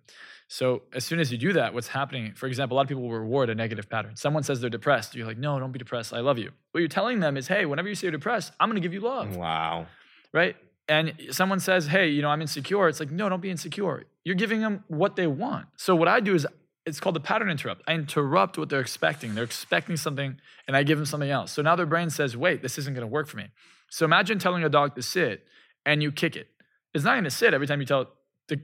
[0.49, 2.35] So as soon as you do that, what's happening?
[2.35, 4.17] For example, a lot of people will reward a negative pattern.
[4.17, 5.15] Someone says they're depressed.
[5.15, 6.13] You're like, no, don't be depressed.
[6.13, 6.51] I love you.
[6.73, 8.93] What you're telling them is, hey, whenever you say you're depressed, I'm going to give
[8.93, 9.35] you love.
[9.35, 9.87] Wow.
[10.35, 10.57] Right?
[10.93, 12.87] And someone says, hey, you know, I'm insecure.
[12.87, 14.05] It's like, no, don't be insecure.
[14.25, 15.69] You're giving them what they want.
[15.79, 16.47] So what I do is
[16.85, 17.81] it's called the pattern interrupt.
[17.89, 19.35] I interrupt what they're expecting.
[19.35, 20.37] They're expecting something
[20.69, 21.51] and I give them something else.
[21.51, 23.49] So now their brain says, wait, this isn't going to work for me.
[23.89, 25.47] So imagine telling a dog to sit
[25.87, 26.49] and you kick it.
[26.93, 28.09] It's not going to sit every time you tell it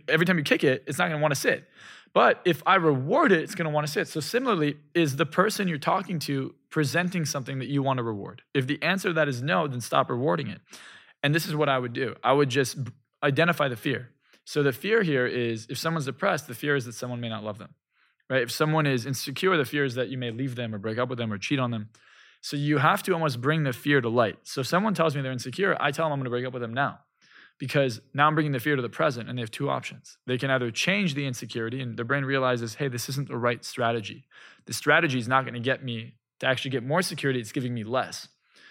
[0.06, 1.66] every time you kick it, it's not going to want to sit.
[2.12, 4.08] But if I reward it, it's going to want to sit.
[4.08, 8.42] So similarly, is the person you're talking to presenting something that you want to reward?
[8.52, 10.60] If the answer to that is no, then stop rewarding it.
[11.22, 12.14] And this is what I would do.
[12.22, 12.78] I would just
[13.22, 14.10] identify the fear.
[14.44, 17.44] So the fear here is if someone's depressed, the fear is that someone may not
[17.44, 17.74] love them.
[18.30, 18.42] Right?
[18.42, 21.08] If someone is insecure, the fear is that you may leave them or break up
[21.08, 21.88] with them or cheat on them.
[22.40, 24.38] So you have to almost bring the fear to light.
[24.44, 26.52] So if someone tells me they're insecure, I tell them I'm going to break up
[26.52, 27.00] with them now
[27.58, 30.16] because now I'm bringing the fear to the present and they have two options.
[30.26, 33.64] They can either change the insecurity and their brain realizes, hey, this isn't the right
[33.64, 34.26] strategy.
[34.66, 37.74] The strategy is not going to get me to actually get more security, it's giving
[37.74, 38.28] me less.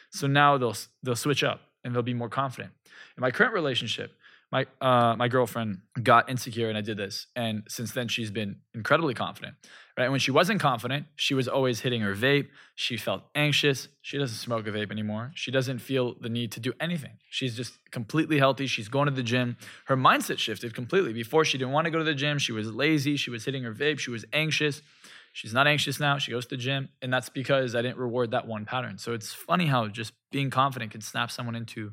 [0.10, 2.72] So now they'll they'll switch up and they'll be more confident.
[3.18, 4.12] In my current relationship,
[4.52, 8.58] my uh, my girlfriend got insecure and I did this, and since then she's been
[8.74, 9.56] incredibly confident.
[9.98, 12.50] Right when she wasn't confident, she was always hitting her vape.
[12.76, 13.88] She felt anxious.
[14.02, 15.32] She doesn't smoke a vape anymore.
[15.34, 17.18] She doesn't feel the need to do anything.
[17.32, 18.68] She's just completely healthy.
[18.68, 19.58] She's going to the gym.
[19.86, 21.14] Her mindset shifted completely.
[21.14, 22.38] Before she didn't want to go to the gym.
[22.38, 23.18] She was lazy.
[23.18, 23.98] She was hitting her vape.
[23.98, 24.84] She was anxious.
[25.34, 26.18] She's not anxious now.
[26.18, 28.98] She goes to the gym, and that's because I didn't reward that one pattern.
[28.98, 31.92] So it's funny how just being confident can snap someone into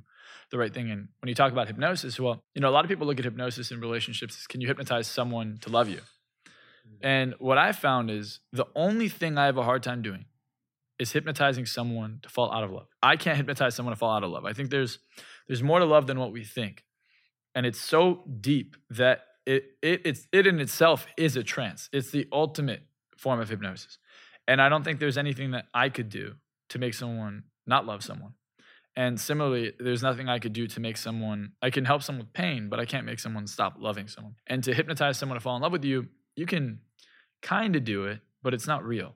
[0.50, 0.90] the right thing.
[0.90, 3.24] And when you talk about hypnosis, well, you know, a lot of people look at
[3.24, 5.98] hypnosis in relationships can you hypnotize someone to love you?
[5.98, 7.06] Mm-hmm.
[7.06, 10.26] And what I found is the only thing I have a hard time doing
[10.98, 12.86] is hypnotizing someone to fall out of love.
[13.02, 14.44] I can't hypnotize someone to fall out of love.
[14.44, 14.98] I think there's
[15.48, 16.84] there's more to love than what we think.
[17.54, 21.88] And it's so deep that it it it's it in itself is a trance.
[21.92, 22.82] It's the ultimate
[23.24, 23.98] form of hypnosis.
[24.46, 26.34] And I don't think there's anything that I could do
[26.68, 28.34] to make someone not love someone.
[28.96, 32.32] And similarly, there's nothing I could do to make someone, I can help someone with
[32.34, 34.34] pain, but I can't make someone stop loving someone.
[34.46, 36.06] And to hypnotize someone to fall in love with you,
[36.36, 36.80] you can
[37.42, 39.14] kind of do it, but it's not real.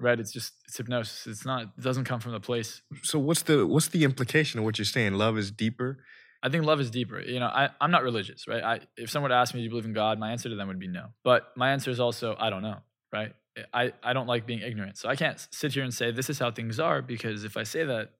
[0.00, 0.18] Right?
[0.18, 1.26] It's just it's hypnosis.
[1.28, 2.82] It's not it doesn't come from the place.
[3.02, 5.14] So what's the what's the implication of what you're saying?
[5.14, 5.98] Love is deeper?
[6.42, 7.20] I think love is deeper.
[7.20, 8.64] You know, I, I'm not religious, right?
[8.64, 10.18] I if someone asked me, Do you believe in God?
[10.18, 11.06] My answer to them would be no.
[11.22, 12.78] But my answer is also, I don't know,
[13.12, 13.32] right?
[13.56, 14.98] Eh, I, I don't like being ignorant.
[14.98, 17.62] So I can't sit here and say this is how things are because if I
[17.62, 18.12] say that,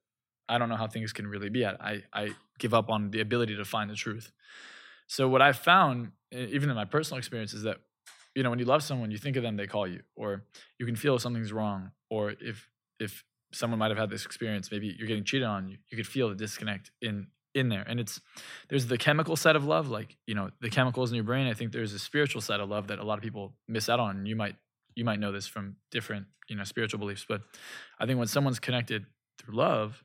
[0.49, 1.65] I don't know how things can really be.
[1.65, 4.31] I, I give up on the ability to find the truth.
[5.07, 7.77] So what I've found, even in my personal experience, is that
[8.35, 10.43] you know when you love someone, you think of them, they call you, or
[10.79, 12.69] you can feel something's wrong, or if
[12.99, 16.07] if someone might have had this experience, maybe you're getting cheated on, you, you could
[16.07, 17.83] feel the disconnect in in there.
[17.87, 18.21] And it's
[18.69, 21.47] there's the chemical side of love, like you know the chemicals in your brain.
[21.47, 23.99] I think there's a spiritual side of love that a lot of people miss out
[23.99, 24.25] on.
[24.25, 24.55] You might
[24.97, 27.41] you might know this from different you know spiritual beliefs, but
[27.99, 29.05] I think when someone's connected
[29.37, 30.03] through love,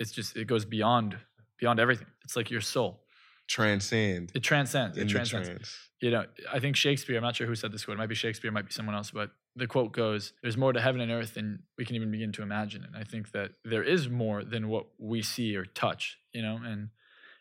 [0.00, 1.16] it's just it goes beyond
[1.58, 2.08] beyond everything.
[2.24, 3.00] It's like your soul
[3.48, 4.32] transcend.
[4.34, 4.98] It transcends.
[4.98, 5.48] It transcends.
[5.48, 5.76] Trans.
[6.00, 7.16] You know, I think Shakespeare.
[7.16, 7.96] I'm not sure who said this quote.
[7.96, 8.48] It might be Shakespeare.
[8.48, 9.12] It might be someone else.
[9.12, 12.32] But the quote goes, "There's more to heaven and earth than we can even begin
[12.32, 16.18] to imagine." And I think that there is more than what we see or touch.
[16.32, 16.90] You know, and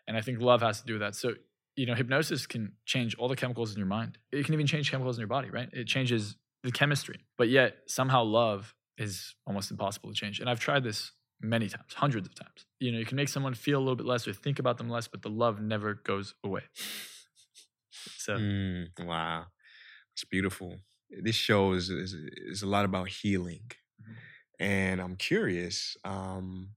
[0.07, 1.15] and I think love has to do with that.
[1.15, 1.33] So
[1.75, 4.17] you know, hypnosis can change all the chemicals in your mind.
[4.31, 5.49] It can even change chemicals in your body.
[5.49, 5.69] Right?
[5.73, 7.25] It changes the chemistry.
[7.37, 10.39] But yet somehow love is almost impossible to change.
[10.39, 12.65] And I've tried this many times, hundreds of times.
[12.79, 14.89] You know, you can make someone feel a little bit less or think about them
[14.89, 16.63] less, but the love never goes away.
[18.17, 19.45] So, mm, wow,
[20.13, 20.77] it's beautiful.
[21.09, 23.71] this show is is, is a lot about healing,
[24.59, 25.95] and I'm curious.
[26.03, 26.71] Um,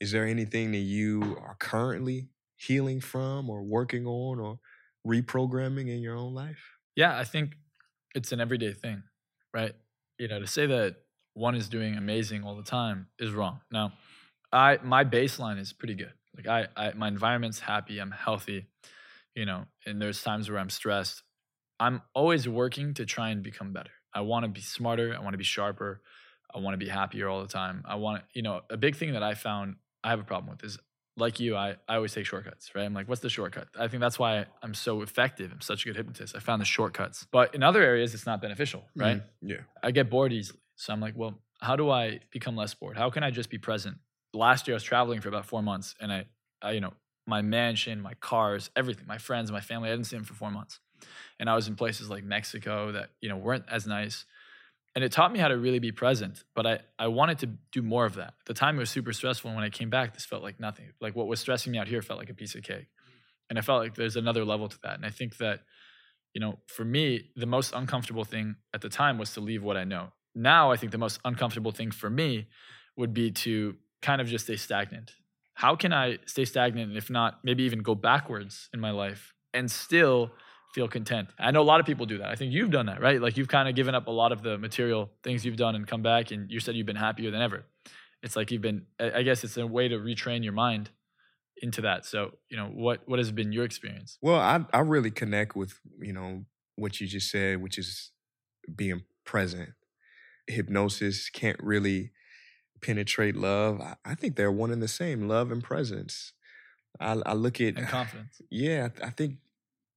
[0.00, 4.58] is there anything that you are currently healing from, or working on, or
[5.06, 6.78] reprogramming in your own life?
[6.96, 7.56] Yeah, I think
[8.14, 9.02] it's an everyday thing,
[9.52, 9.72] right?
[10.18, 10.96] You know, to say that
[11.34, 13.60] one is doing amazing all the time is wrong.
[13.70, 13.92] Now,
[14.52, 16.12] I my baseline is pretty good.
[16.36, 18.66] Like I, I my environment's happy, I'm healthy,
[19.34, 21.22] you know, and there's times where I'm stressed.
[21.80, 23.90] I'm always working to try and become better.
[24.14, 26.00] I want to be smarter, I want to be sharper,
[26.54, 27.82] I want to be happier all the time.
[27.84, 30.62] I want you know, a big thing that I found I have a problem with
[30.64, 30.78] is
[31.16, 32.84] like you, I, I always take shortcuts, right?
[32.84, 33.68] I'm like, what's the shortcut?
[33.78, 35.52] I think that's why I'm so effective.
[35.52, 36.34] I'm such a good hypnotist.
[36.36, 37.26] I found the shortcuts.
[37.30, 39.18] But in other areas, it's not beneficial, right?
[39.18, 39.60] Mm, yeah.
[39.82, 40.60] I get bored easily.
[40.76, 42.96] So I'm like, well, how do I become less bored?
[42.96, 43.98] How can I just be present?
[44.32, 46.26] Last year, I was traveling for about four months and I,
[46.60, 46.94] I you know,
[47.26, 50.50] my mansion, my cars, everything, my friends, my family, I didn't see them for four
[50.50, 50.80] months.
[51.38, 54.24] And I was in places like Mexico that, you know, weren't as nice
[54.94, 57.82] and it taught me how to really be present but i i wanted to do
[57.82, 58.34] more of that.
[58.40, 60.60] At the time it was super stressful and when i came back this felt like
[60.60, 60.90] nothing.
[61.00, 62.86] Like what was stressing me out here felt like a piece of cake.
[63.50, 65.60] And i felt like there's another level to that and i think that
[66.32, 69.76] you know for me the most uncomfortable thing at the time was to leave what
[69.76, 70.12] i know.
[70.34, 72.48] Now i think the most uncomfortable thing for me
[72.96, 75.12] would be to kind of just stay stagnant.
[75.54, 79.34] How can i stay stagnant and if not maybe even go backwards in my life
[79.52, 80.32] and still
[80.74, 81.28] feel content.
[81.38, 82.28] I know a lot of people do that.
[82.28, 83.20] I think you've done that, right?
[83.20, 85.86] Like you've kind of given up a lot of the material things you've done and
[85.86, 87.64] come back and you said you've been happier than ever.
[88.24, 90.90] It's like you've been I guess it's a way to retrain your mind
[91.58, 92.04] into that.
[92.04, 94.18] So, you know, what what has been your experience?
[94.20, 98.10] Well, I I really connect with, you know, what you just said, which is
[98.74, 99.70] being present.
[100.48, 102.10] Hypnosis can't really
[102.82, 103.80] penetrate love.
[103.80, 106.32] I, I think they're one and the same, love and presence.
[107.00, 108.40] I, I look at and confidence.
[108.50, 109.36] Yeah, I think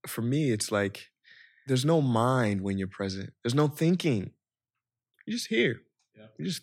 [0.08, 1.10] for me, it's like
[1.68, 3.34] there's no mind when you're present.
[3.44, 4.32] There's no thinking.
[5.26, 5.82] You're just here.
[6.16, 6.28] Yeah.
[6.38, 6.62] You're just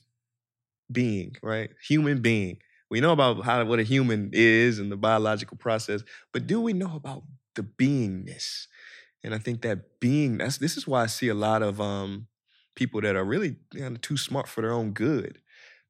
[0.91, 1.71] being, right?
[1.89, 2.59] Human being.
[2.91, 6.03] We know about how what a human is and the biological process,
[6.33, 8.67] but do we know about the beingness?
[9.23, 12.29] And I think that being that's this is why I see a lot of um,
[12.77, 15.39] people that are really you know, too smart for their own good.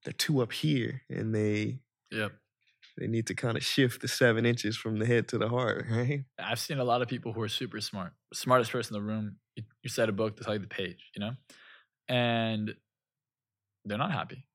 [0.05, 2.33] They're too up here and they yep
[2.97, 5.87] they need to kind of shift the seven inches from the head to the heart,
[5.91, 6.25] right?
[6.39, 9.37] I've seen a lot of people who are super smart, smartest person in the room.
[9.57, 11.33] You, said a book, tell you the page, you know,
[12.09, 12.75] and
[13.85, 14.47] they're not happy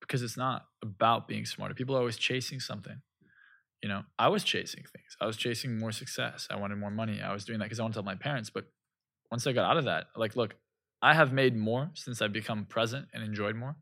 [0.00, 1.74] because it's not about being smarter.
[1.74, 3.00] People are always chasing something.
[3.82, 5.16] You know, I was chasing things.
[5.20, 6.48] I was chasing more success.
[6.50, 7.22] I wanted more money.
[7.22, 8.50] I was doing that because I wanted to tell my parents.
[8.50, 8.64] But
[9.30, 10.54] once I got out of that, like, look,
[11.00, 13.76] I have made more since I've become present and enjoyed more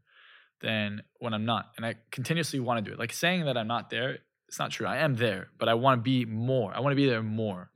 [0.61, 1.71] than when I'm not.
[1.77, 2.99] And I continuously want to do it.
[2.99, 4.18] Like saying that I'm not there,
[4.49, 4.87] it's not true.
[4.87, 6.73] I am there, but I want to be more.
[6.75, 7.71] I want to be there more.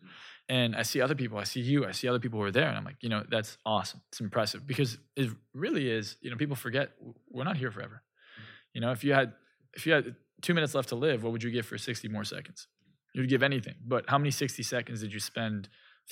[0.49, 2.69] And I see other people, I see you, I see other people who are there,
[2.69, 4.01] and I'm like, you know, that's awesome.
[4.09, 6.91] It's impressive because it really is, you know, people forget
[7.31, 8.03] we're not here forever.
[8.75, 9.33] You know, if you had
[9.75, 12.25] if you had two minutes left to live, what would you give for 60 more
[12.25, 12.67] seconds?
[13.15, 13.75] You'd give anything.
[13.87, 15.69] But how many 60 seconds did you spend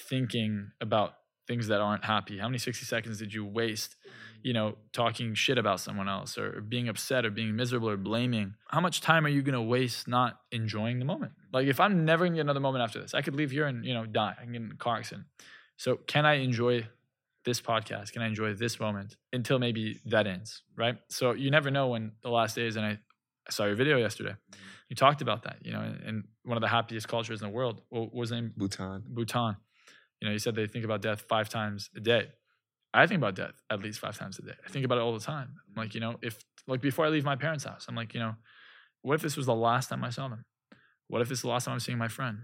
[0.09, 1.15] thinking about
[1.47, 2.39] things that aren't happy?
[2.39, 3.97] How many 60 seconds did you waste,
[4.43, 8.55] you know, talking shit about someone else or being upset or being miserable or blaming?
[8.69, 11.33] How much time are you going to waste not enjoying the moment?
[11.53, 13.67] Like if I'm never going to get another moment after this, I could leave here
[13.67, 14.35] and, you know, die.
[14.39, 15.27] I can get in a car accident.
[15.77, 16.87] So can I enjoy
[17.45, 18.13] this podcast?
[18.13, 20.99] Can I enjoy this moment until maybe that ends, right?
[21.09, 22.77] So you never know when the last day is.
[22.77, 24.35] And I, I saw your video yesterday.
[24.89, 27.81] You talked about that, you know, in one of the happiest cultures in the world.
[27.91, 28.53] What was the name?
[28.57, 29.05] Bhutan.
[29.09, 29.57] Bhutan.
[30.21, 32.29] You know, you said they think about death five times a day.
[32.93, 34.55] I think about death at least five times a day.
[34.67, 35.55] I think about it all the time.
[35.69, 38.21] I'm like, you know, if like before I leave my parents' house, I'm like, you
[38.21, 38.35] know,
[39.03, 40.45] what if this was the last time I saw them?
[41.09, 42.39] What if this is the last time I'm seeing my friend?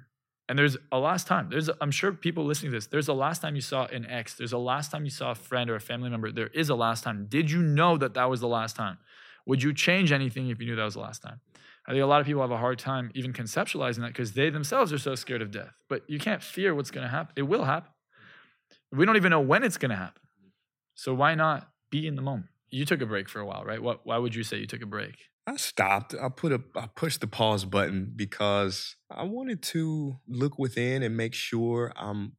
[0.48, 1.48] And there's a last time.
[1.50, 2.86] There's I'm sure people listening to this.
[2.86, 4.34] There's a last time you saw an ex.
[4.34, 6.30] There's a last time you saw a friend or a family member.
[6.30, 7.26] There is a last time.
[7.28, 8.98] Did you know that that was the last time?
[9.46, 11.40] Would you change anything if you knew that was the last time?
[11.86, 14.50] I think a lot of people have a hard time even conceptualizing that because they
[14.50, 15.72] themselves are so scared of death.
[15.88, 17.32] But you can't fear what's going to happen.
[17.36, 17.90] It will happen.
[18.92, 20.22] We don't even know when it's going to happen.
[20.94, 22.48] So why not be in the moment?
[22.70, 23.80] You took a break for a while, right?
[23.80, 25.14] What, why would you say you took a break?
[25.46, 26.14] I stopped.
[26.20, 31.16] I put a I pushed the pause button because I wanted to look within and
[31.16, 32.32] make sure I'm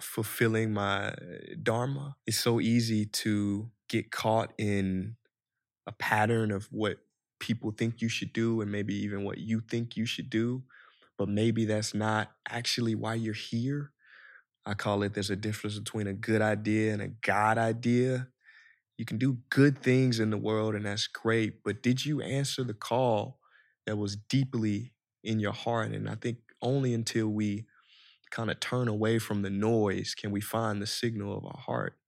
[0.00, 1.14] fulfilling my uh,
[1.62, 2.16] dharma.
[2.26, 5.16] It's so easy to get caught in
[5.86, 6.98] a pattern of what
[7.46, 10.64] people think you should do and maybe even what you think you should do,
[11.16, 13.92] but maybe that's not actually why you're here.
[14.66, 18.28] I call it there's a difference between a good idea and a God idea.
[18.98, 21.62] You can do good things in the world, and that's great.
[21.64, 23.38] But did you answer the call
[23.86, 25.92] that was deeply in your heart?
[25.92, 27.66] And I think only until we
[28.30, 31.98] kind of turn away from the noise can we find the signal of our heart.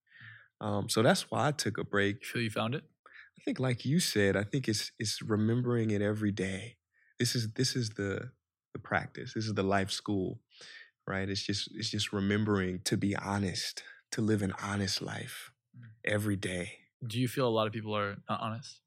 [0.61, 2.25] Um, so that's why I took a break.
[2.25, 2.85] Feel you found it?
[3.39, 6.77] I think, like you said, I think it's it's remembering it every day.
[7.19, 8.31] This is this is the
[8.73, 9.35] the practice.
[9.35, 10.41] This is the life school,
[11.07, 11.29] right?
[11.29, 15.91] It's just it's just remembering to be honest, to live an honest life Mm.
[16.05, 16.73] every day.
[17.07, 18.81] Do you feel a lot of people are not honest?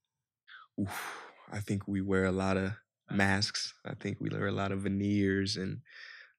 [0.80, 2.74] Oof, I think we wear a lot of
[3.10, 3.74] masks.
[3.86, 5.82] I think we wear a lot of veneers and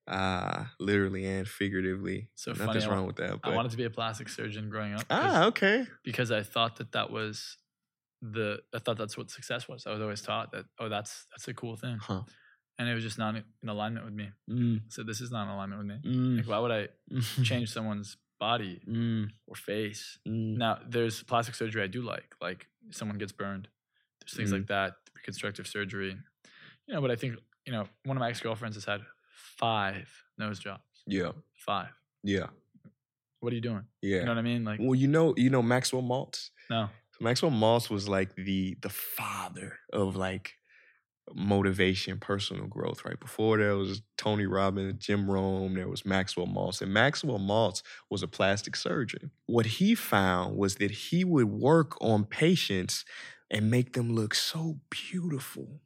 [0.09, 2.29] uh literally and figuratively.
[2.35, 2.53] So.
[2.53, 3.39] Nothing's I, wrong with that.
[3.45, 5.87] I wanted to be a plastic surgeon growing up ah, okay.
[6.03, 7.57] because I thought that that was
[8.23, 9.87] the I thought that's what success was.
[9.87, 12.23] I was always taught that oh that's that's a cool thing, Huh.
[12.79, 14.31] and it was just not in alignment with me.
[14.49, 15.99] Mm, So this is not in alignment with me.
[16.11, 16.89] mm, Like why would I
[17.45, 20.19] change someone's body mm, or face?
[20.27, 20.57] mm.
[20.57, 23.69] Now there's plastic surgery I do like, like someone gets burned.
[24.21, 24.59] There's things Mhm.
[24.59, 26.17] like that, reconstructive surgery,
[26.87, 27.01] you know.
[27.01, 29.01] But I think you know one of my ex girlfriends has had
[29.59, 30.09] five
[30.39, 30.83] nose jobs.
[31.07, 31.33] Yeah.
[31.57, 31.91] Five.
[32.23, 32.47] Yeah.
[33.41, 33.85] What are you doing?
[34.01, 34.19] Yeah.
[34.19, 34.63] You know what I mean?
[34.65, 36.51] Like Well, you know, you know Maxwell Maltz.
[36.71, 36.89] no.
[37.23, 40.55] Maxwell Maltz was like the the father of like
[41.35, 43.05] motivation, personal growth.
[43.05, 45.75] Right before there was Tony Robbins, Jim Rohn.
[45.75, 49.31] There was Maxwell Maltz, and Maxwell Maltz was a plastic surgeon.
[49.47, 53.05] What he found was that he would work on patients
[53.51, 55.81] and make them look so beautiful,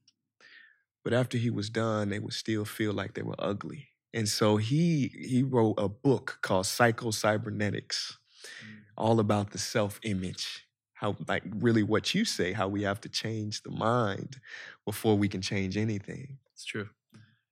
[1.04, 3.88] but after he was done, they would still feel like they were ugly.
[4.14, 8.18] And so he he wrote a book called Psycho Cybernetics
[8.64, 8.78] mm.
[8.96, 10.65] all about the self image.
[11.06, 14.40] How, like, really what you say, how we have to change the mind
[14.84, 16.38] before we can change anything.
[16.52, 16.88] It's true.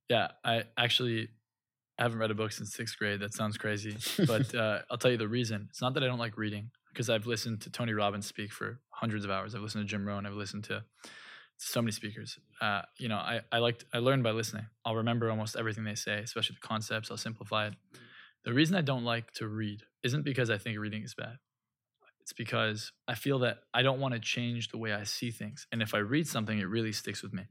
[0.08, 1.28] Yeah, I actually
[1.98, 3.20] I haven't read a book since sixth grade.
[3.20, 5.68] That sounds crazy, but uh, I'll tell you the reason.
[5.70, 8.80] It's not that I don't like reading, because I've listened to Tony Robbins speak for
[8.90, 9.54] hundreds of hours.
[9.54, 10.26] I've listened to Jim Rohn.
[10.26, 10.82] I've listened to
[11.56, 12.38] so many speakers.
[12.60, 14.66] Uh, you know, I I liked I learned by listening.
[14.84, 17.08] I'll remember almost everything they say, especially the concepts.
[17.12, 17.74] I'll simplify it.
[18.44, 21.36] The reason I don't like to read isn't because I think reading is bad.
[22.24, 25.66] It's because I feel that I don't want to change the way I see things.
[25.70, 27.42] And if I read something, it really sticks with me.
[27.42, 27.46] Mm.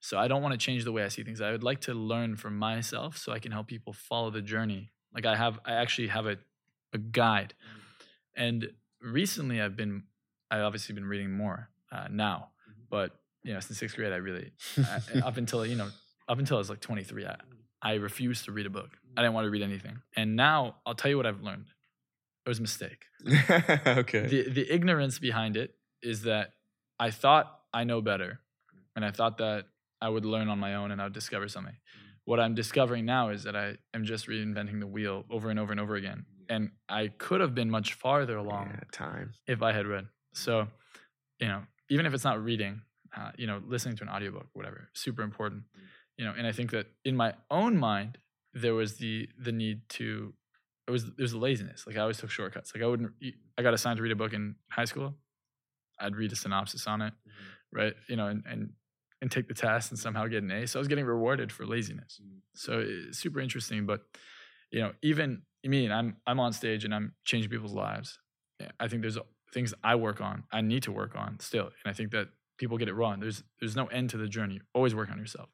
[0.00, 1.40] So I don't want to change the way I see things.
[1.40, 4.92] I would like to learn from myself so I can help people follow the journey.
[5.14, 6.36] Like I have, I actually have a,
[6.92, 7.54] a guide.
[7.56, 8.44] Mm.
[8.44, 10.02] And recently I've been,
[10.50, 12.82] I've obviously been reading more uh, now, mm-hmm.
[12.90, 13.12] but
[13.44, 15.88] you know, since sixth grade, I really, I, up until, you know,
[16.28, 17.36] up until I was like 23, I, mm.
[17.80, 18.90] I refused to read a book.
[19.16, 20.02] I didn't want to read anything.
[20.14, 21.70] And now I'll tell you what I've learned.
[22.48, 23.04] It was a mistake
[23.86, 24.26] okay.
[24.26, 26.54] the the ignorance behind it is that
[26.98, 28.40] I thought I know better,
[28.96, 29.66] and I thought that
[30.00, 31.76] I would learn on my own and I would discover something.
[32.24, 35.72] What I'm discovering now is that I am just reinventing the wheel over and over
[35.72, 39.32] and over again, and I could have been much farther along yeah, time.
[39.46, 40.06] if I had read.
[40.32, 40.68] So,
[41.40, 42.80] you know, even if it's not reading,
[43.14, 45.64] uh, you know, listening to an audiobook, whatever, super important.
[46.16, 48.16] You know, and I think that in my own mind,
[48.54, 50.32] there was the the need to
[50.88, 51.86] it was there's a laziness.
[51.86, 52.72] Like I always took shortcuts.
[52.74, 53.12] Like I wouldn't
[53.58, 55.14] I got assigned to read a book in high school.
[56.00, 57.78] I'd read a synopsis on it, mm-hmm.
[57.78, 57.94] right?
[58.08, 58.70] You know, and and
[59.20, 60.66] and take the test and somehow get an A.
[60.66, 62.20] So I was getting rewarded for laziness.
[62.22, 62.38] Mm.
[62.54, 63.84] So it's super interesting.
[63.84, 64.00] But
[64.70, 68.18] you know, even I mean, I'm I'm on stage and I'm changing people's lives.
[68.80, 69.18] I think there's
[69.52, 72.76] things I work on, I need to work on still, and I think that people
[72.76, 73.20] get it wrong.
[73.20, 74.60] There's there's no end to the journey.
[74.74, 75.48] Always work on yourself,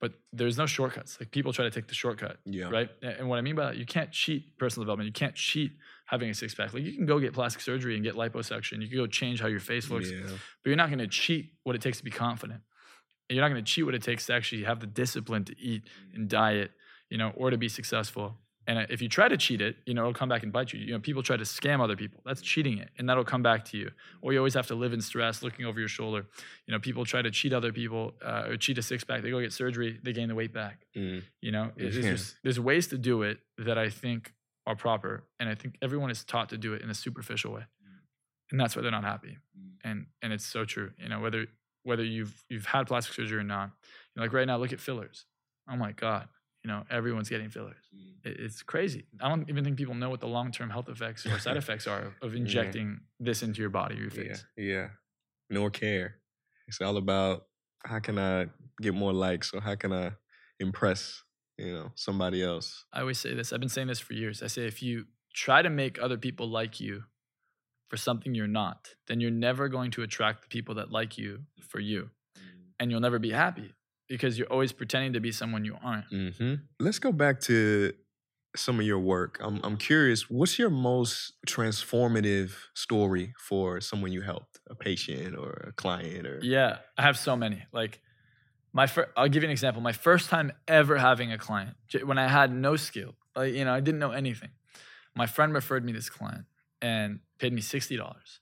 [0.00, 1.16] but there's no shortcuts.
[1.20, 2.68] Like people try to take the shortcut, Yeah.
[2.68, 2.90] right?
[3.02, 5.06] And what I mean by that, you can't cheat personal development.
[5.06, 5.72] You can't cheat
[6.06, 6.74] having a six pack.
[6.74, 8.82] Like you can go get plastic surgery and get liposuction.
[8.82, 10.20] You can go change how your face looks, Yeah.
[10.26, 12.60] but you're not going to cheat what it takes to be confident.
[13.28, 15.54] And you're not going to cheat what it takes to actually have the discipline to
[15.60, 16.70] eat and diet,
[17.10, 18.38] you know, or to be successful.
[18.68, 20.78] And if you try to cheat it, you know, it'll come back and bite you.
[20.78, 22.20] You know, people try to scam other people.
[22.24, 23.90] That's cheating it, and that'll come back to you.
[24.20, 26.26] Or you always have to live in stress, looking over your shoulder.
[26.66, 29.22] You know, people try to cheat other people uh, or cheat a six pack.
[29.22, 30.86] They go get surgery, they gain the weight back.
[30.94, 31.22] Mm.
[31.40, 31.90] You know, Yeah.
[31.90, 34.34] there's, there's ways to do it that I think
[34.66, 37.64] are proper, and I think everyone is taught to do it in a superficial way,
[38.50, 39.38] and that's why they're not happy.
[39.82, 40.90] And and it's so true.
[40.98, 41.46] You know, whether
[41.84, 43.70] whether you've you've had plastic surgery or not,
[44.14, 45.24] you know, like right now, look at fillers.
[45.70, 46.28] Oh my God,
[46.64, 47.76] you know, everyone's getting fillers.
[47.94, 48.14] Mm.
[48.24, 49.06] It's crazy.
[49.20, 51.86] I don't even think people know what the long term health effects or side effects
[51.86, 52.40] are of Yeah.
[52.40, 54.10] injecting this into your body, your Yeah.
[54.28, 54.44] face.
[54.56, 54.88] Yeah.
[55.50, 56.16] Nor care.
[56.66, 57.46] It's all about
[57.84, 58.48] how can I
[58.82, 60.12] get more likes or how can I
[60.58, 61.22] impress,
[61.56, 62.84] you know, somebody else.
[62.92, 63.52] I always say this.
[63.52, 64.42] I've been saying this for years.
[64.42, 67.04] I say if you try to make other people like you
[67.88, 71.44] for something you're not, then you're never going to attract the people that like you
[71.62, 72.10] for you.
[72.36, 72.40] Mm.
[72.80, 73.72] And you'll never be happy
[74.08, 76.10] because you're always pretending to be someone you aren't.
[76.10, 76.54] Mm-hmm.
[76.80, 77.92] Let's go back to
[78.56, 79.38] some of your work.
[79.40, 80.30] I'm I'm curious.
[80.30, 86.40] What's your most transformative story for someone you helped, a patient or a client or?
[86.42, 87.64] Yeah, I have so many.
[87.72, 88.00] Like
[88.72, 89.82] my first, I'll give you an example.
[89.82, 93.72] My first time ever having a client, when I had no skill, like you know,
[93.72, 94.50] I didn't know anything.
[95.14, 96.44] My friend referred me this client,
[96.80, 98.40] and paid me sixty dollars,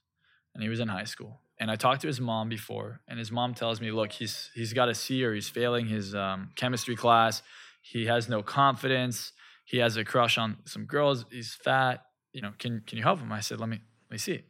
[0.53, 1.41] and he was in high school.
[1.59, 4.73] And I talked to his mom before, and his mom tells me, "Look, he's he's
[4.73, 7.41] got a C or he's failing his um, chemistry class.
[7.81, 9.33] He has no confidence.
[9.65, 11.25] He has a crush on some girls.
[11.31, 12.05] He's fat.
[12.31, 14.43] You know, can can you help him?" I said, "Let me let me see."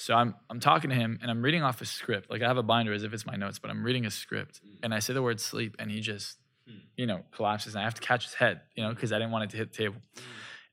[0.00, 2.30] So I'm I'm talking to him and I'm reading off a script.
[2.30, 4.60] Like I have a binder as if it's my notes, but I'm reading a script
[4.64, 4.78] mm.
[4.82, 6.78] and I say the word sleep and he just, hmm.
[6.96, 9.30] you know, collapses and I have to catch his head, you know, because I didn't
[9.30, 9.96] want it to hit the table.
[10.16, 10.20] Mm.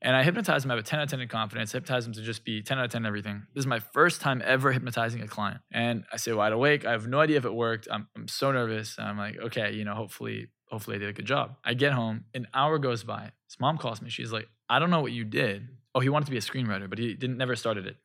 [0.00, 0.70] And I hypnotize him.
[0.70, 1.74] I have a 10 out of 10 in confidence.
[1.74, 3.42] I hypnotize him to just be 10 out of 10 in everything.
[3.54, 5.60] This is my first time ever hypnotizing a client.
[5.72, 6.84] And I say wide awake.
[6.84, 7.88] I have no idea if it worked.
[7.90, 8.96] I'm, I'm so nervous.
[8.98, 11.56] I'm like, okay, you know, hopefully, hopefully I did a good job.
[11.64, 12.24] I get home.
[12.32, 13.32] An hour goes by.
[13.48, 14.08] His mom calls me.
[14.08, 15.68] She's like, I don't know what you did.
[15.94, 17.96] Oh, he wanted to be a screenwriter, but he didn't never started it.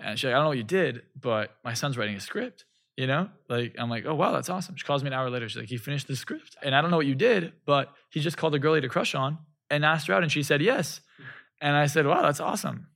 [0.00, 2.64] And she's like, I don't know what you did, but my son's writing a script.
[2.96, 4.74] You know, like I'm like, oh wow, that's awesome.
[4.76, 5.46] She calls me an hour later.
[5.50, 8.20] She's like, he finished the script, and I don't know what you did, but he
[8.20, 9.36] just called a girl he had a crush on
[9.70, 11.00] and asked her out, and she said yes.
[11.60, 12.88] And I said, wow, that's awesome.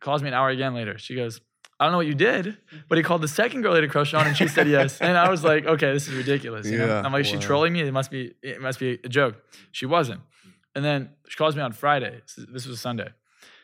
[0.00, 0.98] Calls me an hour again later.
[0.98, 1.40] She goes,
[1.80, 2.58] I don't know what you did,
[2.88, 5.00] but he called the second girl he had a crush on, and she said yes.
[5.00, 6.66] And I was like, okay, this is ridiculous.
[6.66, 6.86] You know?
[6.86, 7.82] Yeah, I'm like, is she trolling me?
[7.82, 9.36] It must be, it must be a joke.
[9.70, 10.20] She wasn't.
[10.74, 12.20] And then she calls me on Friday.
[12.52, 13.08] This was Sunday.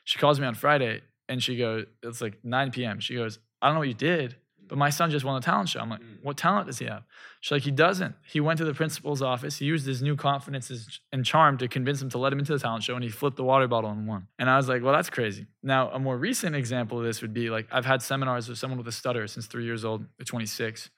[0.05, 3.01] She calls me on Friday, and she goes, it's like 9 p.m.
[3.01, 4.37] She goes, I don't know what you did,
[4.69, 5.81] but my son just won a talent show.
[5.81, 7.03] I'm like, what talent does he have?
[7.41, 8.15] She's like, he doesn't.
[8.27, 9.59] He went to the principal's office.
[9.59, 12.59] He used his new confidence and charm to convince him to let him into the
[12.59, 14.29] talent show, and he flipped the water bottle and won.
[14.39, 15.47] And I was like, well, that's crazy.
[15.62, 18.79] Now, a more recent example of this would be like, I've had seminars with someone
[18.79, 20.91] with a stutter since three years old, at 26.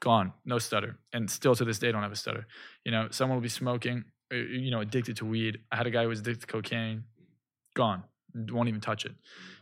[0.00, 0.98] Gone, no stutter.
[1.12, 2.46] And still to this day, don't have a stutter.
[2.84, 5.60] You know, someone will be smoking, uh, you know, addicted to weed.
[5.72, 7.04] I had a guy who was addicted to cocaine.
[7.74, 8.04] Gone,
[8.34, 9.12] won't even touch it.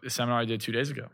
[0.02, 1.08] The seminar I did two days ago,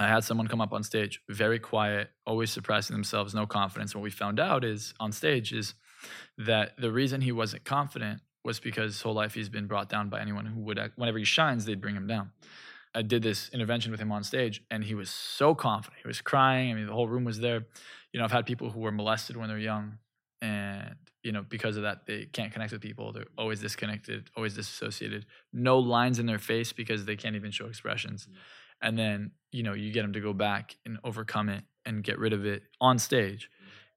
[0.00, 3.94] I had someone come up on stage, very quiet, always suppressing themselves, no confidence.
[3.94, 5.74] What we found out is on stage is
[6.38, 10.08] that the reason he wasn't confident was because his whole life he's been brought down
[10.08, 12.30] by anyone who would, act- whenever he shines, they'd bring him down.
[12.94, 16.00] I did this intervention with him on stage, and he was so confident.
[16.02, 16.70] He was crying.
[16.70, 17.66] I mean, the whole room was there.
[18.14, 19.98] You know, I've had people who were molested when they're young,
[20.40, 23.12] and you know, because of that, they can't connect with people.
[23.12, 25.26] They're always disconnected, always disassociated.
[25.52, 28.36] No lines in their face because they can't even show expressions mm.
[28.80, 32.18] and then you know you get them to go back and overcome it and get
[32.18, 33.50] rid of it on stage.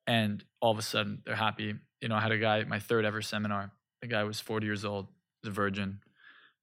[0.07, 1.75] And all of a sudden they're happy.
[2.01, 3.71] You know i had a guy at my third ever seminar.
[4.01, 5.07] The guy was 40 years old
[5.43, 5.99] was a virgin.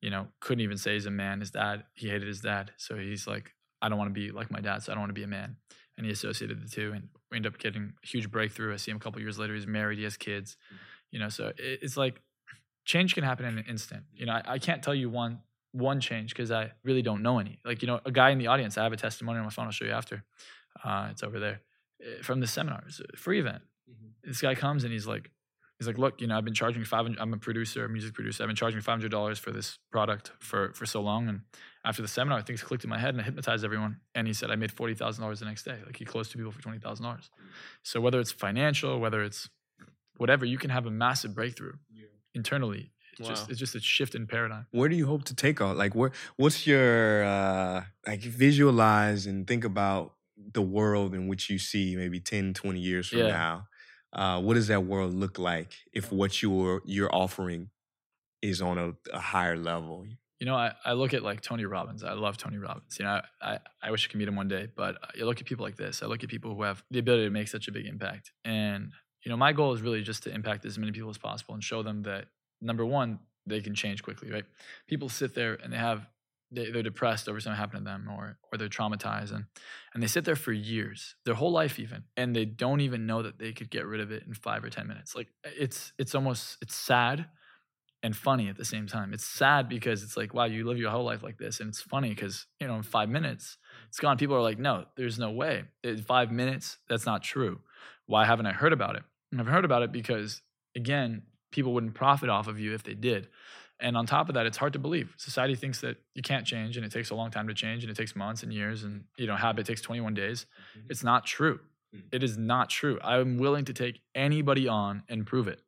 [0.01, 1.41] You know couldn't even say he's a man.
[1.41, 2.73] His dad he hated his dad.
[2.77, 5.11] So he's like i don't want to be like my dad so i don't want
[5.11, 5.57] to be a man.
[5.97, 8.73] And he associated the two and we end up getting a huge breakthrough.
[8.73, 10.57] I see him a couple years later he's married he has kids.
[10.73, 10.77] Mm.
[11.13, 12.21] You know so it's like
[12.85, 14.05] change can happen in an instant.
[14.15, 15.41] You know i, I can't tell you one
[15.73, 17.59] one change because I really don't know any.
[17.65, 19.67] Like, you know, a guy in the audience, I have a testimony on my phone,
[19.67, 20.25] I'll show you after.
[20.85, 21.61] Uh, it's over there.
[22.03, 23.63] eh, From the seminar, it's a free event.
[24.25, 25.31] This guy comes and he's like,
[25.79, 28.43] he's like, look, you know, I've been charging 500, I'm a producer, a music producer.
[28.43, 31.29] I've been charging $500 for this product for, for so long.
[31.29, 31.41] And
[31.85, 34.01] after the seminar, things clicked in my head and I hypnotized everyone.
[34.15, 35.79] And he said, I made $40,000 the next day.
[35.87, 37.31] Like he closed two people for $20,000.
[37.83, 39.49] So whether it's financial, whether it's
[40.19, 41.75] whatever, you can have a massive breakthrough
[42.35, 42.93] internally.
[43.21, 43.35] It's Wow.
[43.35, 44.67] just, it's just a shift in paradigm.
[44.73, 45.75] Where do you hope to take all?
[45.75, 46.13] Like, where?
[46.37, 48.21] What's your uh, like?
[48.23, 53.21] Visualize and think about the world in which you see maybe 10, 20 years from
[53.21, 53.29] Yeah.
[53.29, 53.67] now.
[54.13, 57.71] Uh, what does that world look like if what you're you're offering
[58.43, 60.07] is on a, a higher level?
[60.41, 62.03] You know, I, I look at like Tony Robbins.
[62.03, 62.97] I love Tony Robbins.
[62.99, 65.47] You know, I, I wish I could meet him one day, but I look at
[65.47, 66.03] people like this.
[66.03, 68.33] I look at people who have the ability to make such a big impact.
[68.45, 68.93] And,
[69.23, 71.63] you know, my goal is really just to impact as many people as possible and
[71.63, 72.29] show them that,
[72.61, 74.45] number one, they can change quickly, right?
[74.87, 76.07] People sit there and they have,
[76.51, 79.45] they, they're depressed over something happened to them or, or they're traumatized and,
[79.95, 83.23] and they sit there for years, their whole life even, and they don't even know
[83.23, 85.15] that they could get rid of it in five or 10 minutes.
[85.15, 87.27] Like it's, it's almost, it's sad
[88.03, 89.13] and funny at the same time.
[89.13, 91.61] It's sad because it's like, wow, you live your whole life like this.
[91.61, 93.59] And it's funny because, you know, in five minutes,
[93.89, 94.17] it's gone.
[94.17, 95.65] People are like, no, there's no way.
[95.85, 97.61] In five minutes, that's not true.
[98.07, 99.03] Why haven't I heard about it?
[99.31, 100.41] And I've heard about it because,
[100.75, 103.29] again, people wouldn't profit off of you if they did.
[103.81, 105.15] And on top of that, it's hard to believe.
[105.17, 107.91] Society thinks that you can't change and it takes a long time to change and
[107.91, 110.47] it takes months and years and, you know, habit takes 21 days.
[110.79, 110.91] Mm-hmm.
[110.91, 111.61] It's not true.
[111.95, 112.03] Mm.
[112.13, 112.99] It is not true.
[113.03, 115.61] I'm willing to take anybody on and prove it.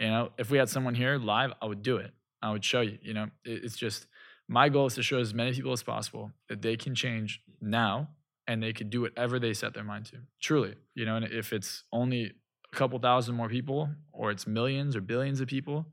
[0.00, 2.12] You know, if we had someone here live, I would do it.
[2.42, 2.98] I would show you.
[3.02, 4.06] You know, it, it's just
[4.48, 7.68] my goal is to show as many people as possible that they can change mm.
[7.68, 8.08] now
[8.46, 10.16] and they can do whatever they set their mind to.
[10.40, 12.32] Truly, you know, and if it's only
[12.72, 15.86] a couple thousand more people or it's millions or billions of people,